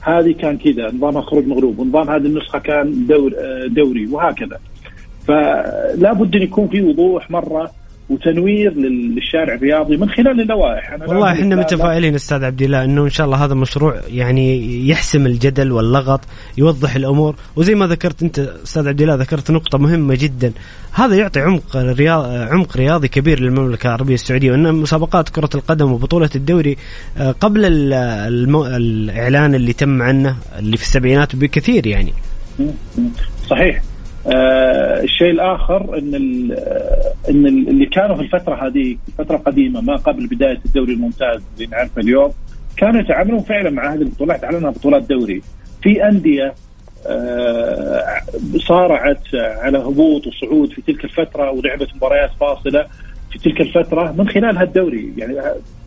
هذه 0.00 0.32
كان 0.32 0.58
كذا 0.58 0.90
نظامها 0.90 1.22
خروج 1.22 1.46
مغلوب 1.46 1.78
ونظام 1.78 2.10
هذه 2.10 2.26
النسخة 2.26 2.58
كان 2.58 3.06
دور 3.06 3.32
دوري 3.66 4.06
وهكذا. 4.06 4.58
فلا 5.26 6.12
بد 6.12 6.36
أن 6.36 6.42
يكون 6.42 6.68
في 6.68 6.82
وضوح 6.82 7.30
مرة 7.30 7.70
وتنوير 8.08 8.74
للشارع 8.74 9.54
الرياضي 9.54 9.96
من 9.96 10.10
خلال 10.10 10.40
اللوائح. 10.40 10.92
أنا 10.92 11.06
والله 11.06 11.32
إحنا 11.32 11.56
متفائلين 11.56 12.14
أستاذ 12.14 12.44
عبد 12.44 12.62
الله 12.62 12.84
إنه 12.84 13.04
إن 13.04 13.10
شاء 13.10 13.26
الله 13.26 13.44
هذا 13.44 13.52
المشروع 13.52 14.00
يعني 14.08 14.88
يحسم 14.88 15.26
الجدل 15.26 15.72
واللغط 15.72 16.20
يوضح 16.58 16.94
الأمور. 16.94 17.34
وزي 17.56 17.74
ما 17.74 17.86
ذكرت 17.86 18.22
أنت 18.22 18.38
أستاذ 18.38 18.88
عبد 18.88 19.02
الله 19.02 19.14
ذكرت 19.14 19.50
نقطة 19.50 19.78
مهمة 19.78 20.14
جدا. 20.14 20.52
هذا 20.92 21.16
يعطي 21.16 21.40
عمق 21.40 21.76
رياض 21.76 22.24
عمق 22.26 22.76
رياضي 22.76 23.08
كبير 23.08 23.40
للمملكة 23.40 23.86
العربية 23.86 24.14
السعودية 24.14 24.50
وإن 24.50 24.74
مسابقات 24.74 25.28
كرة 25.28 25.50
القدم 25.54 25.92
وبطولة 25.92 26.30
الدوري 26.34 26.76
آه، 27.18 27.30
قبل 27.30 27.92
المو... 27.94 28.66
الإعلان 28.66 29.54
اللي 29.54 29.72
تم 29.72 30.02
عنه 30.02 30.36
اللي 30.58 30.76
في 30.76 30.82
السبعينات 30.82 31.36
بكثير 31.36 31.86
يعني. 31.86 32.12
صحيح. 33.50 33.82
آه 34.26 35.02
الشيء 35.02 35.30
الآخر 35.30 35.98
إن 35.98 36.14
إن 37.28 37.46
اللي 37.46 37.86
كانوا 37.86 38.16
في 38.16 38.22
الفترة 38.22 38.66
هذه 38.66 38.96
الفترة 39.08 39.36
القديمه 39.36 39.80
ما 39.80 39.96
قبل 39.96 40.26
بداية 40.26 40.60
الدوري 40.66 40.92
الممتاز 40.92 41.42
اللي 41.56 41.66
نعرفه 41.66 42.00
اليوم 42.00 42.32
كانوا 42.76 43.00
يتعاملون 43.00 43.40
فعلا 43.40 43.70
مع 43.70 43.94
هذه 43.94 44.02
البطولات 44.02 44.44
على 44.44 44.58
انها 44.58 44.70
بطولات 44.70 45.02
دوري. 45.02 45.42
في 45.82 46.08
أندية 46.08 46.54
آه 47.06 48.04
صارعت 48.56 49.34
على 49.34 49.78
هبوط 49.78 50.26
وصعود 50.26 50.72
في 50.72 50.82
تلك 50.82 51.04
الفترة 51.04 51.50
ولعبت 51.50 51.88
مباريات 51.96 52.30
فاصلة 52.40 52.86
في 53.32 53.38
تلك 53.38 53.60
الفترة 53.60 54.12
من 54.18 54.28
خلال 54.28 54.56
هالدوري. 54.56 55.12
يعني 55.16 55.34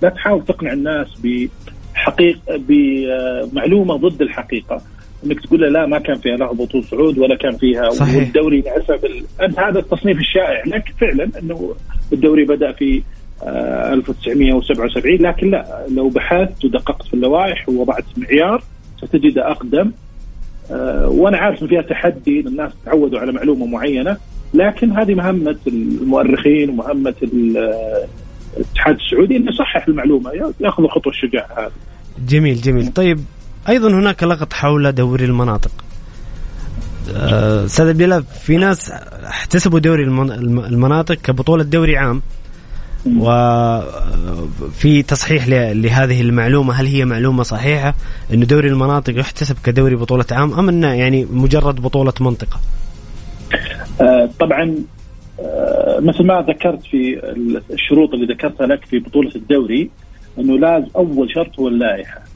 لا 0.01 0.09
تحاول 0.09 0.45
تقنع 0.45 0.73
الناس 0.73 1.07
بحقيقه 1.23 2.39
بمعلومة 2.57 3.95
ضد 3.95 4.21
الحقيقة. 4.21 4.81
إنك 5.25 5.39
تقول 5.39 5.61
له 5.61 5.69
لا 5.69 5.85
ما 5.85 5.99
كان 5.99 6.15
فيها 6.15 6.37
لا 6.37 6.45
هبوط 6.45 6.77
صعود 6.77 7.17
ولا 7.17 7.35
كان 7.35 7.57
فيها 7.57 7.89
صحيح. 7.89 8.15
والدوري 8.15 8.61
للاسف 8.61 9.05
أنت 9.41 9.59
هذا 9.59 9.79
التصنيف 9.79 10.17
الشائع 10.17 10.63
لك 10.65 10.93
فعلا 10.99 11.29
إنه 11.39 11.75
الدوري 12.13 12.45
بدأ 12.45 12.71
في 12.71 13.03
1977 13.43 15.13
آه، 15.13 15.29
لكن 15.29 15.51
لا 15.51 15.85
لو 15.89 16.09
بحثت 16.09 16.65
ودققت 16.65 17.07
في 17.07 17.13
اللوائح 17.13 17.69
ووضعت 17.69 18.03
معيار 18.17 18.63
ستجد 18.97 19.37
أقدم 19.37 19.91
آه، 20.71 21.09
وأنا 21.09 21.37
عارف 21.37 21.63
إن 21.63 21.67
فيها 21.67 21.81
تحدي 21.81 22.39
الناس 22.39 22.71
تعودوا 22.85 23.19
على 23.19 23.31
معلومة 23.31 23.65
معينة 23.65 24.17
لكن 24.53 24.91
هذه 24.91 25.15
مهمة 25.15 25.57
المؤرخين 25.67 26.69
ومهمة 26.69 27.15
الاتحاد 27.23 28.95
السعودي 28.95 29.37
إنه 29.37 29.51
يصحح 29.51 29.87
المعلومة 29.87 30.53
يأخذ 30.59 30.83
الخطوه 30.83 31.13
الشجاعة 31.13 31.47
هذه. 31.57 31.71
جميل 32.27 32.61
جميل 32.61 32.87
طيب 32.87 33.19
أيضا 33.69 33.89
هناك 33.89 34.23
لغط 34.23 34.53
حول 34.53 34.91
دوري 34.91 35.25
المناطق. 35.25 35.71
آه، 37.15 37.65
أستاذ 37.65 37.87
عبد 37.87 38.01
الله 38.01 38.19
في 38.19 38.57
ناس 38.57 38.91
احتسبوا 39.27 39.79
دوري 39.79 40.03
المناطق 40.03 41.15
كبطولة 41.15 41.63
دوري 41.63 41.97
عام. 41.97 42.21
وفي 43.19 45.03
تصحيح 45.07 45.47
لهذه 45.47 46.21
المعلومة 46.21 46.73
هل 46.73 46.85
هي 46.85 47.05
معلومة 47.05 47.43
صحيحة 47.43 47.93
انه 48.33 48.45
دوري 48.45 48.67
المناطق 48.67 49.19
يحتسب 49.19 49.55
كدوري 49.63 49.95
بطولة 49.95 50.25
عام 50.31 50.53
أم 50.53 50.69
إنه 50.69 50.93
يعني 50.93 51.25
مجرد 51.25 51.81
بطولة 51.81 52.13
منطقة؟ 52.21 52.59
آه، 54.01 54.29
طبعا 54.39 54.75
آه، 55.39 55.99
مثل 55.99 56.23
ما 56.23 56.45
ذكرت 56.49 56.83
في 56.83 57.21
الشروط 57.73 58.13
اللي 58.13 58.33
ذكرتها 58.33 58.67
لك 58.67 58.85
في 58.85 58.99
بطولة 58.99 59.31
الدوري 59.35 59.89
إنه 60.39 60.59
لازم 60.59 60.87
أول 60.95 61.31
شرط 61.31 61.59
هو 61.59 61.67
اللائحة. 61.67 62.26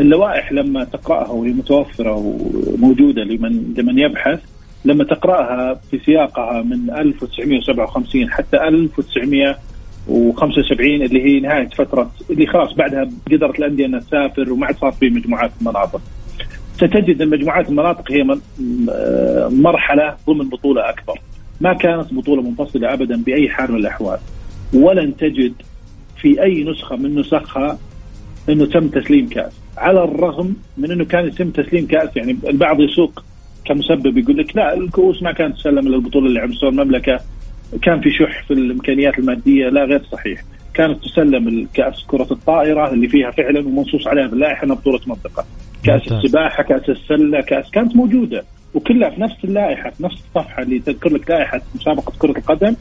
اللوائح 0.00 0.52
لما 0.52 0.84
تقرأها 0.84 1.30
وهي 1.30 1.50
متوفرة 1.50 2.14
وموجودة 2.14 3.24
لمن 3.24 3.74
لمن 3.76 3.98
يبحث 3.98 4.40
لما 4.84 5.04
تقرأها 5.04 5.80
في 5.90 5.98
سياقها 5.98 6.62
من 6.62 6.90
1957 6.90 8.30
حتى 8.30 8.68
1975 8.68 11.02
اللي 11.02 11.24
هي 11.24 11.40
نهاية 11.40 11.68
فتره 11.68 12.10
اللي 12.30 12.46
خلاص 12.46 12.72
بعدها 12.72 13.08
قدرت 13.32 13.58
الأندية 13.58 13.86
إنها 13.86 14.00
تسافر 14.00 14.52
وما 14.52 14.66
عاد 14.66 14.76
صار 14.76 14.92
في 14.92 15.10
مجموعات 15.10 15.50
المناطق. 15.60 16.00
ستجد 16.74 17.22
أن 17.22 17.28
مجموعات 17.28 17.68
المناطق 17.68 18.12
هي 18.12 18.38
مرحلة 19.50 20.16
ضمن 20.26 20.48
بطولة 20.48 20.90
أكبر. 20.90 21.20
ما 21.60 21.72
كانت 21.72 22.14
بطولة 22.14 22.42
منفصلة 22.42 22.92
ابدا 22.92 23.22
بأي 23.22 23.48
حال 23.48 23.72
من 23.72 23.78
الأحوال. 23.78 24.18
ولن 24.74 25.16
تجد 25.16 25.54
في 26.16 26.42
أي 26.42 26.64
نسخة 26.64 26.96
من 26.96 27.18
نسخها 27.18 27.78
إنه 28.48 28.66
تم 28.66 28.88
تسليم 28.88 29.28
كاس، 29.28 29.52
على 29.78 30.04
الرغم 30.04 30.56
من 30.78 30.90
إنه 30.90 31.04
كان 31.04 31.26
يتم 31.26 31.50
تسليم 31.50 31.86
كأس 31.86 32.16
يعني 32.16 32.36
البعض 32.48 32.80
يسوق 32.80 33.24
كمسبب 33.64 34.18
يقول 34.18 34.38
لك 34.38 34.56
لا 34.56 34.74
الكؤوس 34.74 35.22
ما 35.22 35.32
كانت 35.32 35.56
تسلم 35.56 35.86
إلا 35.86 35.96
البطولة 35.96 36.26
اللي 36.26 36.40
على 36.40 36.48
مستوى 36.48 36.68
المملكة. 36.68 37.20
كان 37.82 38.00
في 38.00 38.10
شح 38.10 38.44
في 38.44 38.52
الإمكانيات 38.54 39.18
المادية 39.18 39.68
لا 39.68 39.84
غير 39.84 40.02
صحيح. 40.12 40.42
كانت 40.74 41.04
تسلم 41.04 41.48
الكأس 41.48 42.04
كرة 42.06 42.28
الطائرة 42.30 42.92
اللي 42.92 43.08
فيها 43.08 43.30
فعلا 43.30 43.60
ومنصوص 43.60 44.06
عليها 44.06 44.26
باللائحه 44.26 44.64
إنها 44.64 44.76
بطولة 44.76 45.00
منطقة. 45.06 45.44
كأس 45.84 46.12
السباحة 46.12 46.62
كأس 46.62 46.88
السلة 46.88 47.40
كأس 47.40 47.70
كانت 47.70 47.96
موجودة. 47.96 48.44
وكلها 48.74 49.10
في 49.10 49.20
نفس 49.20 49.44
اللائحة 49.44 49.90
في 49.90 50.04
نفس 50.04 50.14
الصفحة 50.14 50.62
اللي 50.62 50.78
تذكر 50.78 51.12
لك 51.12 51.30
لائحة 51.30 51.60
مسابقة 51.74 52.12
كرة 52.18 52.38
القدم. 52.38 52.74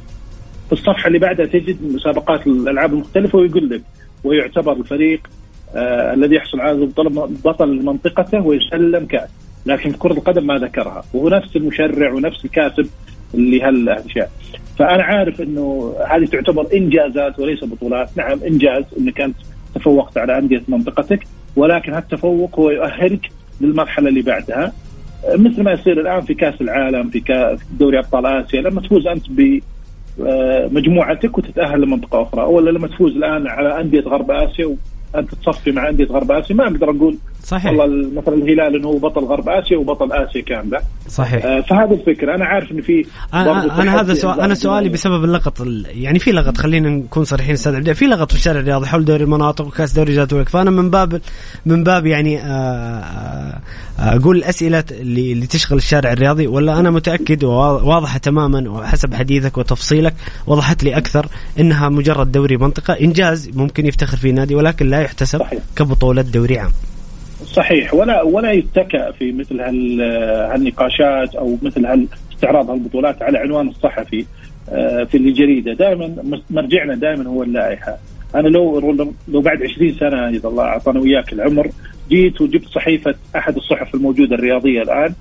في 0.68 0.74
الصفحة 0.74 1.08
اللي 1.08 1.20
بعدها 1.20 1.46
تجد 1.46 1.78
مسابقات 1.94 2.48
الألعاب 2.48 2.94
المختلفة 2.94 3.40
ويقول 3.40 3.70
لك 3.70 3.82
ويعتبر 4.24 4.74
الفريق 4.74 5.28
الذي 5.76 6.36
يحصل 6.36 6.60
على 6.60 6.90
بطل 7.46 7.86
منطقته 7.86 8.42
ويسلم 8.42 9.06
كأس. 9.06 9.30
لكن 9.66 9.92
في 9.92 9.98
كرة 9.98 10.14
القدم 10.14 10.48
ما 10.48 10.58
ذكرها. 10.58 11.04
وهو 11.14 11.30
نفس 11.30 11.56
المشرع 11.56 12.14
ونفس 12.14 12.46
الكاتب 12.46 12.88
اللي 13.34 13.62
هالأشياء. 13.62 14.32
فأنا 14.80 15.04
عارف 15.04 15.42
إنه 15.42 15.96
هذه 16.08 16.26
تعتبر 16.26 16.68
إنجازات 16.74 17.40
وليس 17.40 17.64
بطولات. 17.64 18.10
نعم 18.18 18.40
إنجاز 18.48 18.84
إنك 19.00 19.22
أنت 19.22 19.36
تفوقت 19.76 20.18
على 20.18 20.38
أندية 20.38 20.64
منطقتك 20.68 21.28
ولكن 21.56 21.94
هالتفوق 21.94 22.60
هو 22.60 22.70
يؤهلك 22.70 23.30
للمرحلة 23.62 24.10
اللي 24.10 24.22
بعدها. 24.22 24.74
مثل 25.36 25.64
ما 25.64 25.72
يصير 25.72 26.02
الآن 26.02 26.22
في 26.22 26.34
كأس 26.34 26.62
العالم 26.62 27.10
في 27.10 27.20
كأس 27.20 27.60
دوري 27.80 28.00
أبطال 28.00 28.26
آسيا 28.26 28.62
لما 28.62 28.82
تفوز 28.82 29.08
أنت 29.08 29.24
بمجموعتك 30.20 31.38
وتتأهل 31.38 31.82
لمنطقة 31.82 32.22
أخرى 32.22 32.42
ولا 32.42 32.72
لما 32.72 32.88
تفوز 32.88 33.16
الآن 33.16 33.48
على 33.48 33.82
أندية 33.82 34.02
غرب 34.02 34.32
آسيا 34.32 34.76
أنت 35.16 35.36
تصفي 35.36 35.72
مع 35.72 35.90
أندية 35.90 36.06
غرب 36.06 36.32
آسيا. 36.32 36.56
ما 36.56 36.64
أقدر 36.64 36.90
أقول 36.90 37.18
صحيح. 37.44 37.66
والله 37.66 38.12
مثلا 38.22 38.34
الهلال 38.34 38.76
إنه 38.76 38.88
هو 38.88 38.98
بطل 38.98 39.22
غرب 39.22 39.50
آسيا 39.50 39.78
وبطل 39.78 40.12
آسيا 40.12 40.42
كاملة. 40.42 40.82
صحيح. 41.08 41.46
آه 41.46 41.62
فهذه 41.62 41.94
الفكرة. 41.94 42.36
أنا 42.36 42.46
عارف 42.46 42.72
انه 42.72 42.82
في 42.82 43.06
أنا, 43.34 43.82
أنا 43.82 44.02
هذا 44.02 44.14
سؤال 44.14 44.42
أنا 44.42 44.54
سؤالي 44.54 44.90
بسبب 44.90 45.24
اللغط 45.24 45.62
يعني 45.88 46.20
في 46.20 46.32
لغط 46.32 46.58
خلينا 46.58 46.90
نكون 46.90 47.24
صريحين 47.24 47.54
أستاذ 47.54 47.76
عبد 47.76 47.94
في 47.94 48.06
لغط 48.06 48.32
في 48.32 48.38
الشارع 48.38 48.60
الرياضي 48.60 48.86
حول 48.86 49.06
دوري 49.06 49.24
المناطق 49.24 49.68
وكأس 49.68 49.94
دوري 49.94 50.16
جاتوك 50.16 50.50
فانا 50.50 50.72
من 50.72 50.90
باب 50.90 51.22
من 51.66 51.84
باب 51.84 52.06
يعني 52.06 52.40
آه، 52.40 52.46
آه، 54.00 54.16
أقول 54.16 54.38
الأسئلة 54.38 54.84
اللي 54.92 55.32
اللي 55.32 55.48
تشغل 55.48 55.78
الشارع 55.78 56.12
الرياضي 56.12 56.48
ولا 56.48 56.80
أنا 56.80 56.92
متأكد 56.92 57.44
وواضحه 57.44 58.18
تماما 58.18 58.70
وحسب 58.70 59.14
حديثك 59.14 59.58
وتفصيلك 59.58 60.14
وضحت 60.48 60.84
لي 60.84 60.98
أكثر 60.98 61.26
إنها 61.60 61.90
مجرد 61.90 62.32
دوري 62.32 62.58
منطقة. 62.58 62.94
إنجاز 62.94 63.50
ممكن 63.56 63.86
يفتخر 63.86 64.18
فيه 64.18 64.32
نادي 64.32 64.56
ولكن 64.56 64.88
لا 64.88 65.01
يحتسب 65.02 65.40
صحيح. 65.40 65.64
كبطولة 65.76 66.22
دوري 66.22 66.60
عام. 66.60 66.72
صحيح. 67.46 67.94
ولا 67.94 68.22
ولا 68.22 68.52
يتكأ 68.52 69.12
في 69.12 69.32
مثل 69.32 69.62
هالنقاشات 69.62 71.36
أو 71.36 71.58
مثل 71.62 71.86
هالاستعراض 71.86 72.70
هالبطولات 72.70 73.22
على 73.22 73.38
عنوان 73.38 73.68
الصحفي 73.68 74.26
آه، 74.70 75.04
في 75.04 75.18
الجريده 75.18 75.74
دائما 75.74 76.16
مرجعنا 76.50 76.96
دائما 76.96 77.28
هو 77.30 77.44
اللائحة. 77.44 77.98
أنا 78.36 78.48
لو 78.48 78.80
لو 79.28 79.42
بعد 79.42 79.64
20 79.64 79.94
سنة 79.94 80.30
اذا 80.30 80.50
الله 80.50 80.64
اعطانا 80.64 81.00
وياك 81.00 81.34
العمر 81.34 81.70
جيت 82.10 82.42
وجبت 82.42 82.68
صحيفة 82.68 83.16
أحد 83.36 83.56
الصحف 83.56 83.96
الموجودة 83.96 84.36
الرياضية 84.36 84.82
الآن 84.82 85.14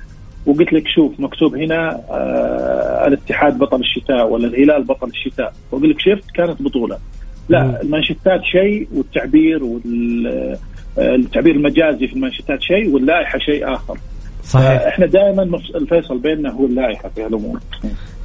وقلت 0.47 0.73
لك 0.73 0.89
شوف 0.89 1.21
مكتوب 1.21 1.55
هنا 1.57 2.01
آه 2.11 3.07
الاتحاد 3.07 3.59
بطل 3.59 3.81
الشتاء 3.81 4.29
ولا 4.29 4.47
الهلال 4.47 4.85
بطل 4.85 5.09
الشتاء. 5.09 5.53
واقول 5.73 5.91
لك 5.91 6.01
شفت 6.01 6.31
كانت 6.35 6.63
بطولة. 6.63 6.99
لا 7.51 7.83
المانشيتات 7.83 8.41
شيء 8.45 8.89
والتعبير 8.95 9.65
وال 9.65 10.57
التعبير 10.99 11.55
المجازي 11.55 12.07
في 12.07 12.13
المانشيتات 12.13 12.63
شيء 12.63 12.89
واللائحة 12.89 13.39
شيء 13.39 13.75
آخر. 13.75 13.99
صحيح. 14.45 14.87
إحنا 14.87 15.07
دائما 15.07 15.43
الفيصل 15.75 16.19
بيننا 16.19 16.51
هو 16.51 16.67
اللائحة 16.67 17.09
في 17.09 17.23
هالأمور. 17.23 17.61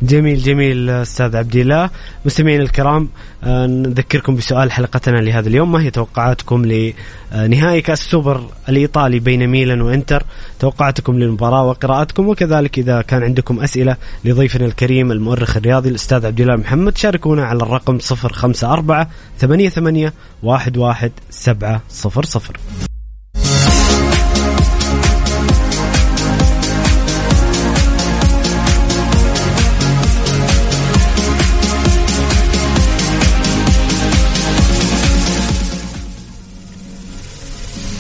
جميل 0.06 0.38
جميل 0.38 0.89
أستاذ 0.89 1.36
عبد 1.36 1.56
الله. 1.56 1.89
مستمعين 2.26 2.62
الكرام 2.62 3.10
آه، 3.44 3.68
نذكركم 3.68 4.36
بسؤال 4.36 4.72
حلقتنا 4.72 5.18
لهذا 5.18 5.50
اليوم 5.50 5.72
ما 5.72 5.82
هي 5.82 5.91
توقعاتكم 5.91 6.65
لنهائي 6.65 7.82
كأس 7.82 8.02
السوبر 8.02 8.44
الإيطالي 8.70 9.20
بين 9.20 9.48
ميلان 9.48 9.82
وإنتر؟ 9.82 10.24
توقعاتكم 10.60 11.20
للمباراة 11.20 11.65
وقراءتكم 11.65 12.28
وكذلك 12.28 12.80
إذا 12.80 13.02
كان 13.02 13.24
عندكم 13.24 13.60
أسئلة 13.60 13.98
لضيفنا 14.26 14.65
الكريم 14.65 15.12
المؤرخ 15.12 15.58
الرياضي 15.58 15.89
الأستاذ 15.89 16.26
عبد 16.26 16.41
الله 16.41 16.56
محمد 16.56 16.98
شاركونا 16.98 17.46
على 17.46 17.63
الرقم 17.63 17.98
054 18.12 19.06
88 19.39 20.12
11700 20.44 22.95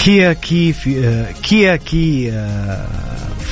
Kia 0.05 0.33
K 0.33 0.73
five 0.73 1.25
Kia 1.43 1.75
K 1.75 2.31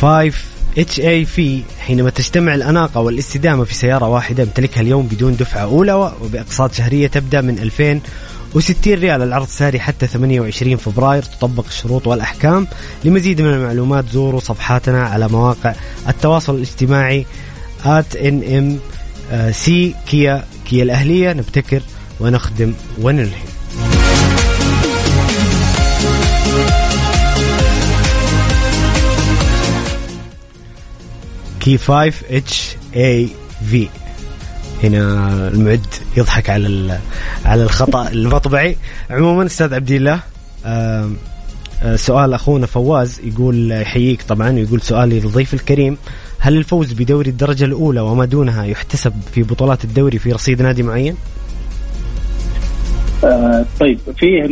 5 0.01 0.31
HEV 0.77 1.61
حينما 1.79 2.09
تجتمع 2.09 2.55
الأناقة 2.55 3.01
والاستدامة 3.01 3.63
في 3.63 3.75
سيارة 3.75 4.07
واحدة 4.07 4.43
يمتلكها 4.43 4.81
اليوم 4.81 5.07
بدون 5.07 5.35
دفعة 5.35 5.61
أولى 5.61 5.93
وبأقساط 5.93 6.73
شهرية 6.73 7.07
تبدأ 7.07 7.41
من 7.41 7.59
2060 7.59 8.93
ريال. 8.93 9.21
العرض 9.21 9.47
ساري 9.47 9.79
حتى 9.79 10.07
28 10.07 10.77
فبراير. 10.77 11.23
تطبق 11.23 11.65
الشروط 11.65 12.07
والأحكام. 12.07 12.67
لمزيد 13.05 13.41
من 13.41 13.53
المعلومات 13.53 14.05
زوروا 14.09 14.39
صفحاتنا 14.39 15.03
على 15.03 15.27
مواقع 15.27 15.75
التواصل 16.09 16.55
الاجتماعي 16.55 17.25
at 17.85 18.15
NMC 18.15 19.95
Kia 20.07 20.43
Kia 20.69 20.83
الأهلية. 20.83 21.33
نبتكر 21.33 21.81
ونخدم 22.19 22.73
ونلهم 23.01 23.52
K 31.63 31.77
5 31.77 32.13
HEV 32.29 33.87
هنا 34.83 35.27
المعد 35.47 35.85
يضحك 36.17 36.49
على 36.49 36.99
على 37.45 37.63
الخطأ 37.63 38.07
المطبعي 38.11 38.77
عموما 39.09 39.45
أستاذ 39.45 39.73
عبد 39.73 39.91
الله 39.91 40.19
آه 40.65 41.11
سؤال 41.95 42.33
أخونا 42.33 42.65
فواز 42.65 43.21
يقول 43.23 43.71
يحييك 43.71 44.21
طبعا 44.21 44.51
ويقول 44.51 44.81
سؤالي 44.81 45.19
للضيف 45.19 45.53
الكريم. 45.53 45.97
هل 46.39 46.57
الفوز 46.57 46.93
بدوري 46.93 47.29
الدرجة 47.29 47.65
الأولى 47.65 48.01
وما 48.01 48.25
دونها 48.25 48.65
يحتسب 48.65 49.13
في 49.33 49.43
بطولات 49.43 49.83
الدوري 49.83 50.19
في 50.19 50.31
رصيد 50.31 50.61
نادي 50.61 50.83
معين؟ 50.83 51.15
آه 53.23 53.65
طيب 53.79 53.99
فيه 54.17 54.45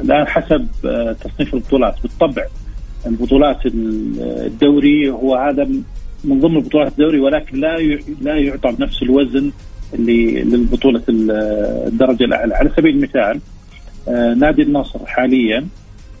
الآن 0.00 0.26
حسب 0.26 0.66
آه، 0.84 1.16
تصنيف 1.24 1.54
البطولات. 1.54 1.94
بالطبع 2.02 2.42
البطولات 3.06 3.66
الدوري 3.66 5.10
هو 5.10 5.34
هذا 5.34 5.64
من 6.24 6.40
ضمن 6.40 6.60
بطولات 6.60 6.92
الدوري 6.92 7.20
ولكن 7.20 7.60
لا 7.60 7.78
لا 8.20 8.36
يعطى 8.36 8.72
بنفس 8.72 9.02
الوزن 9.02 9.50
اللي 9.94 10.42
للبطوله 10.42 11.02
الدرجة 11.08 12.24
الأعلى 12.24 12.54
على 12.54 12.70
سبيل 12.76 12.96
المثال 12.96 13.40
آه، 14.08 14.34
نادي 14.34 14.62
النصر 14.62 15.06
حاليا 15.06 15.66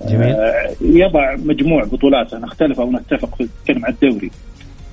جميل. 0.08 0.32
آه، 0.34 0.70
يضع 0.80 1.36
مجموع 1.36 1.84
بطولاته 1.84 2.38
نختلف 2.38 2.80
أو 2.80 2.92
نتفق 2.92 3.36
في 3.36 3.44
نتكلم 3.44 3.84
عن 3.84 3.92
الدوري 3.92 4.30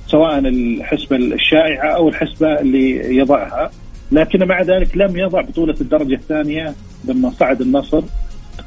سواء 0.07 0.39
الحسبة 0.39 1.15
الشائعة 1.15 1.89
أو 1.89 2.09
الحسبة 2.09 2.59
اللي 2.59 3.17
يضعها 3.17 3.71
لكن 4.11 4.47
مع 4.47 4.61
ذلك 4.61 4.97
لم 4.97 5.17
يضع 5.17 5.41
بطولة 5.41 5.75
الدرجة 5.81 6.13
الثانية 6.15 6.73
لما 7.05 7.29
صعد 7.29 7.61
النصر 7.61 8.01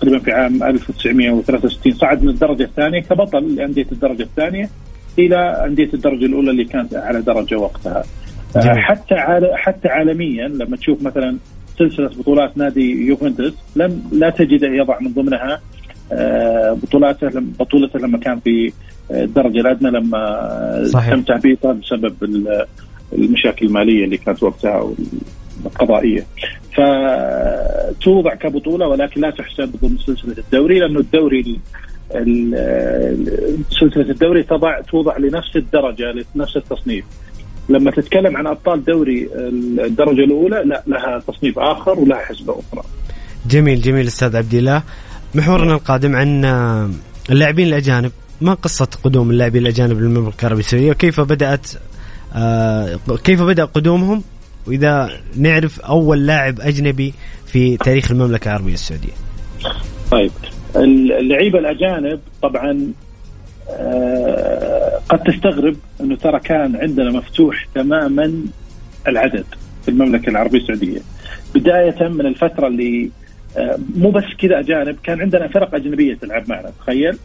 تقريبا 0.01 0.19
في 0.19 0.33
عام 0.33 0.63
1963 0.63 1.93
صعد 1.93 2.23
من 2.23 2.29
الدرجة 2.29 2.63
الثانية 2.63 3.01
كبطل 3.01 3.55
لأندية 3.55 3.87
الدرجة 3.93 4.23
الثانية 4.23 4.71
إلى 5.19 5.65
أندية 5.67 5.89
الدرجة 5.95 6.27
الأولى 6.27 6.51
اللي 6.51 6.65
كانت 6.65 6.95
اعلى 6.95 7.21
درجة 7.21 7.57
وقتها. 7.59 8.03
جميل. 8.57 8.79
حتى 8.79 9.15
حتى 9.55 9.89
عالميا 9.89 10.49
لما 10.49 10.77
تشوف 10.77 11.03
مثلا 11.03 11.37
سلسلة 11.79 12.09
بطولات 12.19 12.59
نادي 12.59 13.07
يوفنتوس 13.07 13.53
لم 13.77 14.03
لا 14.13 14.31
تجده 14.31 14.69
يضع 14.69 14.99
من 15.01 15.13
ضمنها 15.13 15.61
بطولاته 16.75 17.31
بطولته 17.35 17.99
لما 17.99 18.19
كان 18.19 18.41
في 18.41 18.73
الدرجة 19.11 19.61
الأدنى 19.61 19.91
لما 19.91 20.85
صحيح. 20.93 21.15
تم 21.15 21.23
تهبيطه 21.23 21.73
بسبب 21.73 22.15
المشاكل 23.13 23.67
المالية 23.67 24.05
اللي 24.05 24.17
كانت 24.17 24.43
وقتها 24.43 24.93
القضائية. 25.67 26.27
فتوضع 26.77 28.35
كبطولة 28.35 28.89
ولكن 28.89 29.21
لا 29.21 29.31
تحسب 29.31 29.77
ضمن 29.83 29.99
سلسله 29.99 30.35
الدوري 30.39 30.79
لأنه 30.79 31.01
الدوري 31.01 31.61
سلسله 33.71 34.11
الدوري 34.11 34.43
تضع 34.43 34.81
توضع 34.81 35.17
لنفس 35.17 35.57
الدرجة 35.57 36.25
لنفس 36.35 36.57
التصنيف. 36.57 37.05
لما 37.69 37.91
تتكلم 37.91 38.37
عن 38.37 38.47
أبطال 38.47 38.85
دوري 38.85 39.29
الدرجة 39.85 40.25
الأولى 40.25 40.63
لا 40.67 40.83
لها 40.87 41.23
تصنيف 41.29 41.59
آخر 41.59 42.01
ولها 42.01 42.19
حسبة 42.19 42.53
أخرى. 42.53 42.85
جميل 43.51 43.81
جميل 43.81 44.07
أستاذ 44.07 44.37
عبد 44.37 44.55
الله. 44.55 44.83
محورنا 45.35 45.75
القادم 45.75 46.17
عن 46.17 46.45
اللاعبين 47.31 47.69
الأجانب. 47.69 48.13
ما 48.41 48.55
قصة 48.55 48.89
قدوم 49.05 49.31
اللاعبين 49.31 49.63
الأجانب 49.63 50.01
للمملكة 50.01 50.41
العربية 50.41 50.61
السعودية؟ 50.61 50.91
وكيف 50.91 51.21
بدأت 51.21 51.71
آه 52.35 52.99
كيف 53.25 53.43
بدأ 53.43 53.65
قدومهم؟ 53.65 54.23
وإذا 54.67 55.11
نعرف 55.37 55.81
أول 55.81 56.27
لاعب 56.27 56.61
أجنبي 56.61 57.15
في 57.47 57.77
تاريخ 57.77 58.11
المملكة 58.11 58.49
العربية 58.49 58.73
السعودية. 58.75 59.13
طيب 60.11 60.31
اللعيبة 60.77 61.59
الأجانب 61.59 62.21
طبعا 62.43 62.93
آه 63.71 65.01
قد 65.09 65.19
تستغرب 65.19 65.77
أنه 66.01 66.17
ترى 66.17 66.41
كان 66.41 66.77
عندنا 66.77 67.11
مفتوح 67.11 67.67
تماما 67.75 68.35
العدد 69.09 69.45
في 69.83 69.89
المملكة 69.91 70.31
العربية 70.31 70.59
السعودية. 70.59 71.01
بداية 71.55 72.09
من 72.09 72.27
الفترة 72.27 72.67
اللي 72.67 73.11
آه 73.57 73.79
مو 73.97 74.11
بس 74.11 74.25
كذا 74.39 74.61
أجانب 74.61 74.97
كان 75.03 75.21
عندنا 75.21 75.49
فرق 75.49 75.75
أجنبية 75.75 76.15
تلعب 76.15 76.49
معنا 76.49 76.73
تخيل 76.81 77.19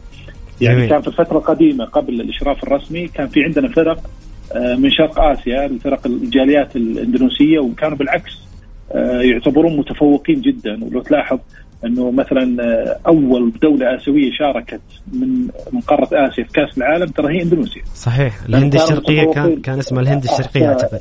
يعني 0.60 0.76
جميل. 0.76 0.90
كان 0.90 1.00
في 1.00 1.08
الفترة 1.08 1.38
القديمة 1.38 1.84
قبل 1.84 2.20
الإشراف 2.20 2.64
الرسمي 2.64 3.08
كان 3.08 3.28
في 3.28 3.44
عندنا 3.44 3.68
فرق 3.68 4.10
من 4.56 4.90
شرق 4.90 5.20
آسيا 5.20 5.66
الفرق 5.66 6.06
الجاليات 6.06 6.76
الإندونيسية 6.76 7.58
وكانوا 7.58 7.96
بالعكس 7.96 8.48
آه، 8.92 9.20
يعتبرون 9.20 9.76
متفوقين 9.76 10.40
جدا 10.40 10.84
ولو 10.84 11.02
تلاحظ 11.02 11.38
أنه 11.84 12.10
مثلا 12.10 12.62
آه، 12.62 12.98
أول 13.06 13.52
دولة 13.62 13.96
آسيوية 13.96 14.30
شاركت 14.38 14.80
من 15.12 15.48
من 15.72 15.80
قاره 15.86 16.08
آسيا 16.12 16.44
في 16.44 16.52
كأس 16.52 16.78
العالم 16.78 17.06
ترى 17.06 17.36
هي 17.36 17.42
إندونيسيا. 17.42 17.82
صحيح 17.94 18.42
الهند 18.48 18.74
الشرقية 18.74 19.32
كان 19.32 19.60
كان 19.60 19.78
اسمها 19.78 20.02
الهند 20.02 20.24
الشرقية 20.24 20.68
أعتقد. 20.68 21.00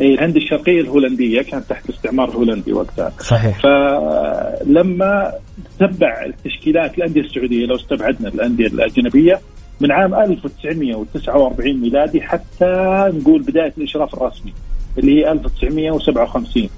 اي 0.00 0.14
الهند 0.14 0.36
الشرقية 0.36 0.80
الهولندية 0.80 1.42
كانت 1.42 1.64
تحت 1.64 1.88
الاستعمار 1.90 2.28
الهولندي 2.28 2.72
وقتها. 2.72 3.12
صحيح. 3.18 3.62
فلما 3.62 5.32
تتبع 5.78 6.24
التشكيلات 6.26 6.98
الأندية 6.98 7.20
السعودية 7.20 7.66
لو 7.66 7.74
استبعدنا 7.74 8.28
الأندية 8.28 8.66
الأجنبية 8.66 9.40
من 9.80 9.92
عام 9.92 10.14
1949 10.14 11.80
ميلادي 11.80 12.20
حتى 12.20 13.04
نقول 13.14 13.42
بداية 13.42 13.72
الإشراف 13.78 14.14
الرسمي 14.14 14.52
اللي 14.98 15.20
هي 15.20 15.32
1957 15.32 16.68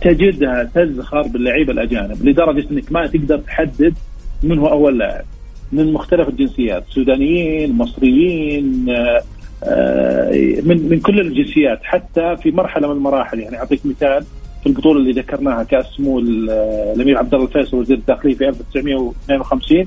تجدها 0.00 0.70
تزخر 0.74 1.22
باللعيبه 1.22 1.72
الأجانب 1.72 2.28
لدرجة 2.28 2.70
إنك 2.70 2.92
ما 2.92 3.06
تقدر 3.06 3.38
تحدد 3.38 3.94
من 4.42 4.58
هو 4.58 4.68
أول 4.68 4.98
لاعب. 4.98 5.24
من 5.72 5.92
مختلف 5.92 6.28
الجنسيات 6.28 6.84
سودانيين 6.90 7.72
مصريين 7.72 8.86
آه، 8.90 9.22
آه، 9.64 10.60
من 10.64 10.88
من 10.90 11.00
كل 11.00 11.20
الجنسيات 11.20 11.78
حتى 11.82 12.36
في 12.36 12.50
مرحلة 12.50 12.88
من 12.88 12.96
المراحل. 12.96 13.40
يعني 13.40 13.58
أعطيك 13.58 13.86
مثال 13.86 14.24
في 14.62 14.66
البطولة 14.66 15.00
اللي 15.00 15.12
ذكرناها 15.12 15.62
كاس 15.62 15.86
سمو 15.96 16.18
الأمير 16.18 17.18
عبد 17.18 17.34
الله 17.34 17.46
الفيصل 17.46 17.76
وزير 17.76 17.96
الداخلية 17.96 18.34
في 18.34 18.48
1952 18.48 19.86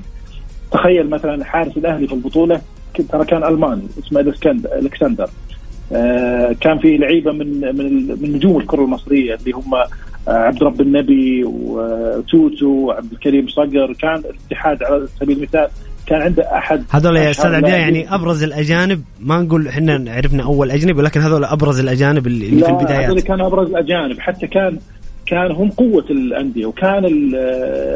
تخيل 0.74 1.10
مثلا 1.10 1.44
حارس 1.44 1.76
الأهلي 1.76 2.06
في 2.06 2.12
البطولة 2.14 2.60
ترى 3.12 3.24
كان 3.24 3.44
الماني 3.44 3.82
اسمه 3.98 4.34
الكسندر 4.78 5.28
آه 5.92 6.56
كان 6.60 6.78
في 6.78 6.96
لعيبة 6.96 7.32
من 7.32 7.60
من 7.60 8.06
من 8.22 8.32
نجوم 8.32 8.60
الكرة 8.60 8.84
المصرية 8.84 9.34
اللي 9.34 9.52
هم 9.52 9.74
آه 9.74 9.88
عبد 10.28 10.62
رب 10.62 10.80
النبي 10.80 11.44
وتوتو 11.44 12.66
وعبد 12.66 13.12
الكريم 13.12 13.48
صقر. 13.48 13.92
كان 13.92 14.14
الاتحاد 14.14 14.82
على 14.82 15.06
سبيل 15.20 15.36
المثال 15.36 15.68
كان 16.06 16.22
عنده 16.22 16.56
أحد 16.56 16.84
هذول 16.90 17.16
يا 17.16 17.30
أستاذ 17.30 17.54
عبد 17.54 17.68
يعني 17.68 18.14
أبرز 18.14 18.42
الأجانب 18.42 19.02
ما 19.20 19.42
نقول 19.42 19.68
إحنا 19.68 20.04
عرفنا 20.08 20.42
أول 20.42 20.70
أجنبي 20.70 20.98
ولكن 20.98 21.20
هذول 21.20 21.44
أبرز 21.44 21.80
الأجانب 21.80 22.26
اللي 22.26 22.46
في 22.46 22.70
البدايات. 22.70 23.04
هذول 23.04 23.20
كانوا 23.20 23.46
أبرز 23.46 23.68
الأجانب. 23.68 24.20
حتى 24.20 24.46
كان 24.46 24.78
كان 25.26 25.50
هم 25.50 25.70
قوة 25.70 26.04
الأندية 26.10 26.66
وكان 26.66 27.02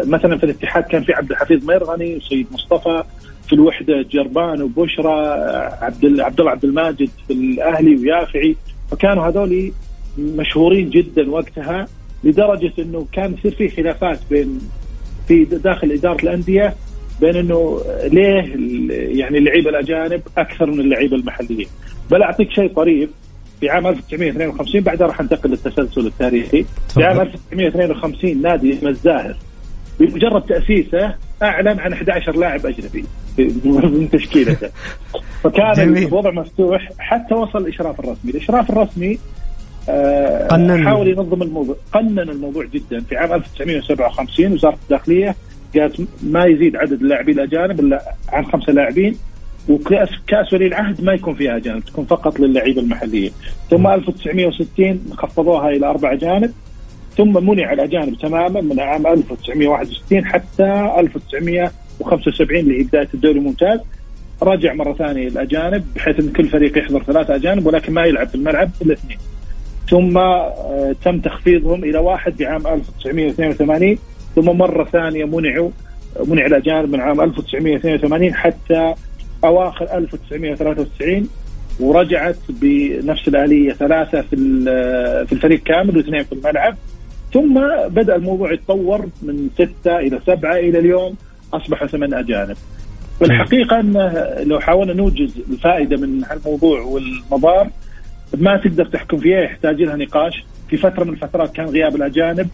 مثلا 0.07 0.39
في 0.39 0.45
الاتحاد 0.45 0.83
كان 0.83 1.03
في 1.03 1.12
عبد 1.12 1.31
الحفيظ 1.31 1.64
ميرغني 1.64 2.16
وسيد 2.16 2.47
مصطفى 2.53 3.03
في 3.47 3.53
الوحدة 3.53 4.03
جربان 4.03 4.62
وبشرى 4.62 5.12
عبد 5.83 6.20
عبد 6.20 6.41
الله 6.41 6.51
عبد 6.51 6.64
الماجد 6.64 7.09
في 7.26 7.33
الأهلي 7.33 7.97
ويافعي. 7.97 8.57
فكانوا 8.91 9.26
هذول 9.26 9.72
مشهورين 10.18 10.91
جدا 10.91 11.31
وقتها 11.31 11.89
لدرجة 12.24 12.72
إنه 12.79 13.07
كان 13.12 13.35
يصير 13.39 13.51
في 13.51 13.68
خلافات 13.68 14.20
بين 14.31 14.61
في 15.29 15.45
داخل 15.45 15.93
إدارة 15.93 16.22
الأندية 16.22 16.74
بين 17.20 17.37
إنه 17.37 17.81
ليه 18.05 18.57
يعني 19.18 19.39
اللعيبة 19.39 19.70
الأجانب 19.70 20.20
أكثر 20.39 20.70
من 20.70 20.81
اللعيبة 20.81 21.16
المحليين. 21.16 21.68
بل 22.11 22.22
أعطيك 22.22 22.51
شيء 22.51 22.68
طريف 22.68 23.11
في 23.61 23.70
عام 23.70 23.86
1952 23.86 24.80
بعدها 24.80 25.06
راح 25.06 25.20
انتقل 25.20 25.50
للتسلسل 25.50 26.06
التاريخي. 26.06 26.64
في 26.94 27.04
عام 27.04 27.20
1952 27.20 28.42
نادي 28.42 28.88
الزاهر 28.88 29.36
بمجرد 30.00 30.42
تأسيسه 30.42 31.14
أعلن 31.42 31.78
عن 31.78 31.92
11 31.92 32.36
لاعب 32.36 32.66
أجنبي 32.66 33.04
من 33.64 34.09
تشكيلته. 34.12 34.68
فكان 35.44 35.96
الوضع 35.96 36.30
مفتوح 36.30 36.88
حتى 36.98 37.34
وصل 37.34 37.59
الإشراف 37.59 38.00
الرسمي، 38.00 38.30
الإشراف 38.30 38.70
الرسمي 38.70 39.18
آه 39.88 40.46
قنن. 40.46 40.84
حاول 40.84 41.09
ينظم 41.09 41.42
الموضوع 41.42 41.76
قنن 41.92 42.18
الموضوع 42.18 42.64
جدا. 42.64 43.00
في 43.00 43.16
عام 43.16 43.32
1957 43.32 44.52
وزارة 44.52 44.78
الداخلية 44.84 45.34
قالت 45.76 46.09
ما 46.22 46.44
يزيد 46.44 46.76
عدد 46.76 47.02
اللاعبين 47.02 47.38
الأجانب 47.38 47.80
إلا 47.80 48.14
عن 48.28 48.46
خمسة 48.46 48.72
لاعبين. 48.72 49.16
وكاس 49.69 50.09
كأس 50.27 50.53
ولي 50.53 50.66
العهد 50.66 51.05
ما 51.05 51.12
يكون 51.12 51.35
فيها 51.35 51.57
اجانب 51.57 51.85
تكون 51.85 52.05
فقط 52.05 52.41
للعيبة 52.41 52.81
المحليين 52.81 53.33
ثم 53.71 53.87
1960 53.87 55.01
خفضوها 55.16 55.69
إلى 55.69 55.87
أربع 55.87 56.12
اجانب 56.12 56.53
ثم 57.16 57.47
منع 57.47 57.73
الأجانب 57.73 58.19
تماما 58.19 58.61
من 58.61 58.81
عام 58.81 59.07
1961 59.07 60.25
حتى 60.25 60.95
1975 60.99 62.61
اللي 62.61 62.79
هي 62.79 62.83
بدايه 62.83 63.09
الدوري 63.14 63.39
الممتاز. 63.39 63.81
رجع 64.43 64.75
مرة 64.75 64.93
ثانية 64.93 65.29
الأجانب 65.29 65.85
بحيث 65.95 66.21
إن 66.21 66.29
كل 66.29 66.49
فريق 66.49 66.79
يحضر 66.79 67.03
ثلاثة 67.03 67.35
أجانب 67.35 67.66
ولكن 67.66 67.93
ما 67.93 68.05
يلعب 68.05 68.29
في 68.29 68.35
الملعب 68.35 68.71
إلا 68.83 68.93
اثنين. 68.93 69.19
ثم 69.91 70.19
آه، 70.19 70.95
تم 71.05 71.21
تخفيضهم 71.21 71.85
إلى 71.85 71.99
واحد 71.99 72.37
بعام 72.37 72.66
1982 72.66 73.99
ثم 74.37 74.45
مرة 74.45 74.85
ثانية 74.85 75.25
منعوا 75.25 75.71
منع 76.27 76.47
الأجانب 76.47 76.93
من 76.93 77.01
عام 77.01 77.21
1982 77.21 78.35
حتى 78.35 78.95
أواخر 79.45 79.99
1993 79.99 81.28
ورجعت 81.80 82.36
بنفس 82.49 83.28
الآلية 83.28 83.72
ثلاثة 83.72 84.20
في 84.20 84.36
في 85.26 85.32
الفريق 85.32 85.62
كامل 85.62 85.97
واثنين 85.97 86.24
في 86.24 86.32
الملعب. 86.32 86.76
ثم 87.32 87.61
بدأ 87.89 88.16
الموضوع 88.16 88.53
يتطور 88.53 89.09
من 89.22 89.51
ستة 89.55 89.99
إلى 89.99 90.20
سبعة 90.26 90.57
إلى 90.57 90.78
اليوم 90.78 91.16
اصبحوا 91.55 91.86
ثمان 91.86 92.14
أجانب. 92.14 92.57
والحقيقة 93.20 93.80
انه 93.80 94.26
لو 94.41 94.61
حاولنا 94.61 94.93
نوجز 94.93 95.34
الفائدة 95.51 95.97
من 95.97 96.24
الموضوع 96.32 96.80
والمضار 96.80 97.70
ما 98.36 98.57
تقدر 98.57 98.86
تحكم 98.86 99.16
فيها 99.16 99.41
يحتاج 99.41 99.82
لها 99.82 99.97
نقاش. 99.97 100.45
في 100.68 100.76
فترة 100.76 101.05
من 101.05 101.12
الفترات 101.12 101.53
كان 101.53 101.66
غياب 101.66 101.97
الأجانب 101.97 102.49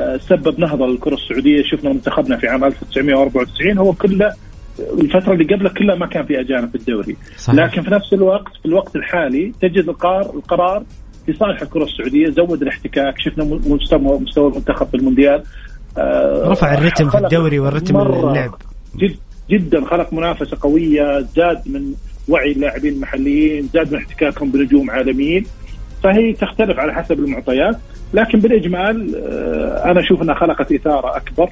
آه، 0.00 0.16
سبب 0.16 0.60
نهضة 0.60 0.86
للكره 0.86 1.14
السعودية. 1.14 1.62
شفنا 1.62 1.92
منتخبنا 1.92 2.36
في 2.36 2.48
عام 2.48 2.64
1994 2.64 3.78
هو 3.78 3.92
كله 3.92 4.32
الفترة 4.78 5.32
اللي 5.32 5.54
قبله 5.54 5.70
كلها 5.70 5.94
ما 5.94 6.06
كان 6.06 6.26
في 6.26 6.40
أجانب 6.40 6.68
في 6.68 6.74
الدوري. 6.74 7.16
صحيح. 7.36 7.58
لكن 7.58 7.82
في 7.82 7.90
نفس 7.90 8.12
الوقت 8.12 8.52
في 8.62 8.66
الوقت 8.66 8.96
الحالي 8.96 9.52
تجد 9.60 9.88
القرار 9.88 10.34
القرار 10.34 10.82
في 11.26 11.32
صالح 11.32 11.62
الكرة 11.62 11.84
السعودية 11.84 12.28
زود 12.28 12.62
الاحتكاك 12.62 13.14
شفنا 13.18 13.44
مستوى 13.44 14.18
مستوى 14.18 14.50
المنتخب 14.50 14.86
في 14.86 14.96
المونديال. 14.96 15.42
آه 15.98 16.48
رفع 16.48 16.74
الرتم 16.74 17.10
في 17.10 17.18
الدوري 17.18 17.58
والرتم 17.58 17.96
اللعب. 17.96 18.54
جد 18.96 19.16
جدا 19.50 19.84
خلق 19.84 20.12
منافسة 20.12 20.56
قوية 20.60 21.20
زاد 21.20 21.62
من 21.66 21.94
وعي 22.28 22.52
اللاعبين 22.52 22.94
المحليين 22.94 23.68
زاد 23.74 23.92
من 23.92 23.98
احتكاكهم 23.98 24.50
بنجوم 24.50 24.90
عالميين. 24.90 25.46
فهي 26.02 26.32
تختلف 26.32 26.78
على 26.78 26.94
حسب 26.94 27.18
المعطيات. 27.18 27.76
لكن 28.14 28.38
بالإجمال 28.38 29.14
آه 29.16 29.90
أنا 29.90 30.00
أشوف 30.00 30.22
أنها 30.22 30.34
خلقت 30.34 30.72
إثارة 30.72 31.16
أكبر. 31.16 31.48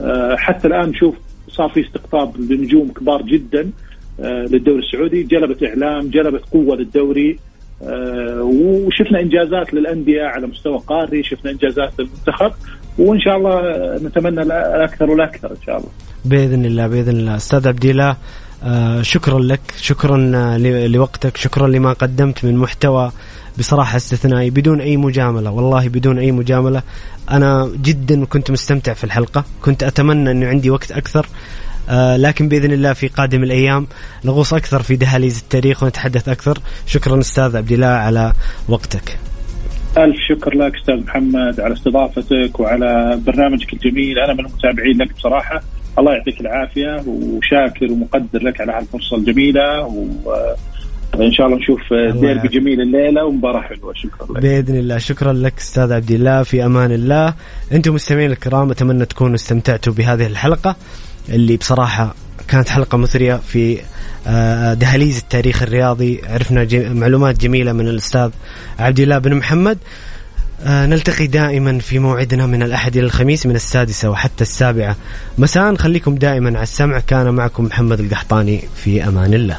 آه 0.00 0.36
حتى 0.36 0.68
الآن 0.68 0.88
نشوف 0.88 1.14
صار 1.50 1.68
في 1.68 1.80
استقطاب 1.86 2.40
لنجوم 2.40 2.88
كبار 2.92 3.22
جدا 3.22 3.70
آه، 4.20 4.46
للدوري 4.50 4.78
السعودي. 4.78 5.22
جلبت 5.22 5.62
إعلام 5.62 6.08
جلبت 6.08 6.42
قوة 6.52 6.76
للدوري 6.76 7.38
آه، 7.82 8.42
وشفنا 8.42 9.20
إنجازات 9.20 9.74
للأندية 9.74 10.22
على 10.22 10.46
مستوى 10.46 10.78
قاري 10.86 11.22
شفنا 11.22 11.50
إنجازات 11.50 11.92
للمنتخب 11.98 12.52
وإن 12.98 13.20
شاء 13.20 13.36
الله 13.36 13.54
نتمنى 14.06 14.42
الأكثر 14.42 15.10
والأكثر 15.10 15.50
إن 15.50 15.62
شاء 15.66 15.76
الله. 15.78 15.88
بإذن 16.24 16.64
الله 16.64 16.86
بإذن 16.86 17.16
الله. 17.16 17.36
أستاذ 17.36 17.68
عبد 17.68 17.84
الله 17.84 18.16
آه 18.64 19.02
شكرا 19.02 19.38
لك 19.38 19.60
شكرا 19.80 20.32
آه، 20.34 20.56
لوقتك 20.86 21.36
شكرا 21.36 21.68
لما 21.68 21.92
قدمت 21.92 22.44
من 22.44 22.56
محتوى 22.56 23.12
بصراحة 23.58 23.96
استثنائي 23.96 24.50
بدون 24.50 24.80
أي 24.80 24.96
مجاملة 24.96 25.50
والله 25.50 25.88
بدون 25.88 26.18
أي 26.18 26.32
مجاملة. 26.32 26.82
أنا 27.30 27.70
جدا 27.82 28.24
كنت 28.24 28.50
مستمتع 28.50 28.92
في 28.92 29.04
الحلقة 29.04 29.44
كنت 29.62 29.82
أتمنى 29.82 30.30
أنه 30.30 30.46
عندي 30.46 30.70
وقت 30.70 30.92
أكثر 30.92 31.26
آه 31.88 32.16
لكن 32.16 32.48
بإذن 32.48 32.72
الله 32.72 32.92
في 32.92 33.08
قادم 33.08 33.42
الأيام 33.42 33.86
نغوص 34.24 34.54
أكثر 34.54 34.82
في 34.82 34.96
دهاليز 34.96 35.38
التاريخ 35.38 35.82
ونتحدث 35.82 36.28
أكثر. 36.28 36.58
شكرا 36.86 37.18
أستاذ 37.20 37.56
عبد 37.56 37.72
الله 37.72 37.86
على 37.86 38.32
وقتك. 38.68 39.18
ألف 39.98 40.16
شكر 40.28 40.54
لك 40.54 40.76
أستاذ 40.76 40.96
محمد 40.96 41.60
على 41.60 41.74
استضافتك 41.74 42.60
وعلى 42.60 43.20
برنامجك 43.26 43.72
الجميل. 43.72 44.18
أنا 44.18 44.32
من 44.32 44.40
المتابعين 44.40 45.02
لك 45.02 45.14
بصراحة. 45.16 45.62
الله 45.98 46.12
يعطيك 46.12 46.40
العافية 46.40 47.02
وشاكر 47.06 47.92
ومقدر 47.92 48.42
لك 48.42 48.60
على 48.60 48.72
هالفرصة 48.72 49.16
الجميلة 49.16 49.84
و 49.84 50.06
ان 51.14 51.32
شاء 51.32 51.46
الله 51.46 51.58
نشوف 51.58 51.80
ديربي 51.92 52.48
جميل 52.48 52.80
الليلة 52.80 53.24
ومباراة 53.24 53.60
حلوة. 53.60 53.94
شكرا 53.94 54.26
لك. 54.26 54.42
بإذن 54.42 54.76
الله. 54.76 54.98
شكرا 54.98 55.32
لك 55.32 55.58
أستاذ 55.58 55.92
عبد 55.92 56.10
الله. 56.10 56.42
في 56.42 56.64
أمان 56.64 56.92
الله. 56.92 57.34
أنتم 57.72 57.94
مستمعين 57.94 58.30
الكرام 58.30 58.70
أتمنى 58.70 59.04
تكونوا 59.06 59.34
استمتعتوا 59.34 59.92
بهذه 59.92 60.26
الحلقة 60.26 60.76
اللي 61.28 61.56
بصراحة 61.56 62.14
كانت 62.48 62.68
حلقة 62.68 62.98
مثرية 62.98 63.34
في 63.34 63.78
آه، 64.26 64.74
دهاليز 64.74 65.18
التاريخ 65.18 65.62
الرياضي. 65.62 66.20
عرفنا 66.28 66.68
معلومات 66.92 67.40
جميلة 67.40 67.72
من 67.72 67.88
الأستاذ 67.88 68.30
عبد 68.78 69.00
الله 69.00 69.18
بن 69.18 69.34
محمد. 69.34 69.78
نلتقي 70.66 71.26
دائما 71.26 71.78
في 71.78 71.98
موعدنا 71.98 72.46
من 72.46 72.62
الأحد 72.62 72.96
إلى 72.96 73.06
الخميس 73.06 73.46
من 73.46 73.56
السادسة 73.56 74.10
وحتى 74.10 74.42
السابعة. 74.42 74.96
مساء 75.38 75.74
خليكم 75.74 76.14
دائما 76.14 76.48
على 76.48 76.62
السمع. 76.62 76.98
كان 76.98 77.34
معكم 77.34 77.64
محمد 77.64 78.00
القحطاني 78.00 78.62
في 78.84 79.08
أمان 79.08 79.34
الله. 79.34 79.56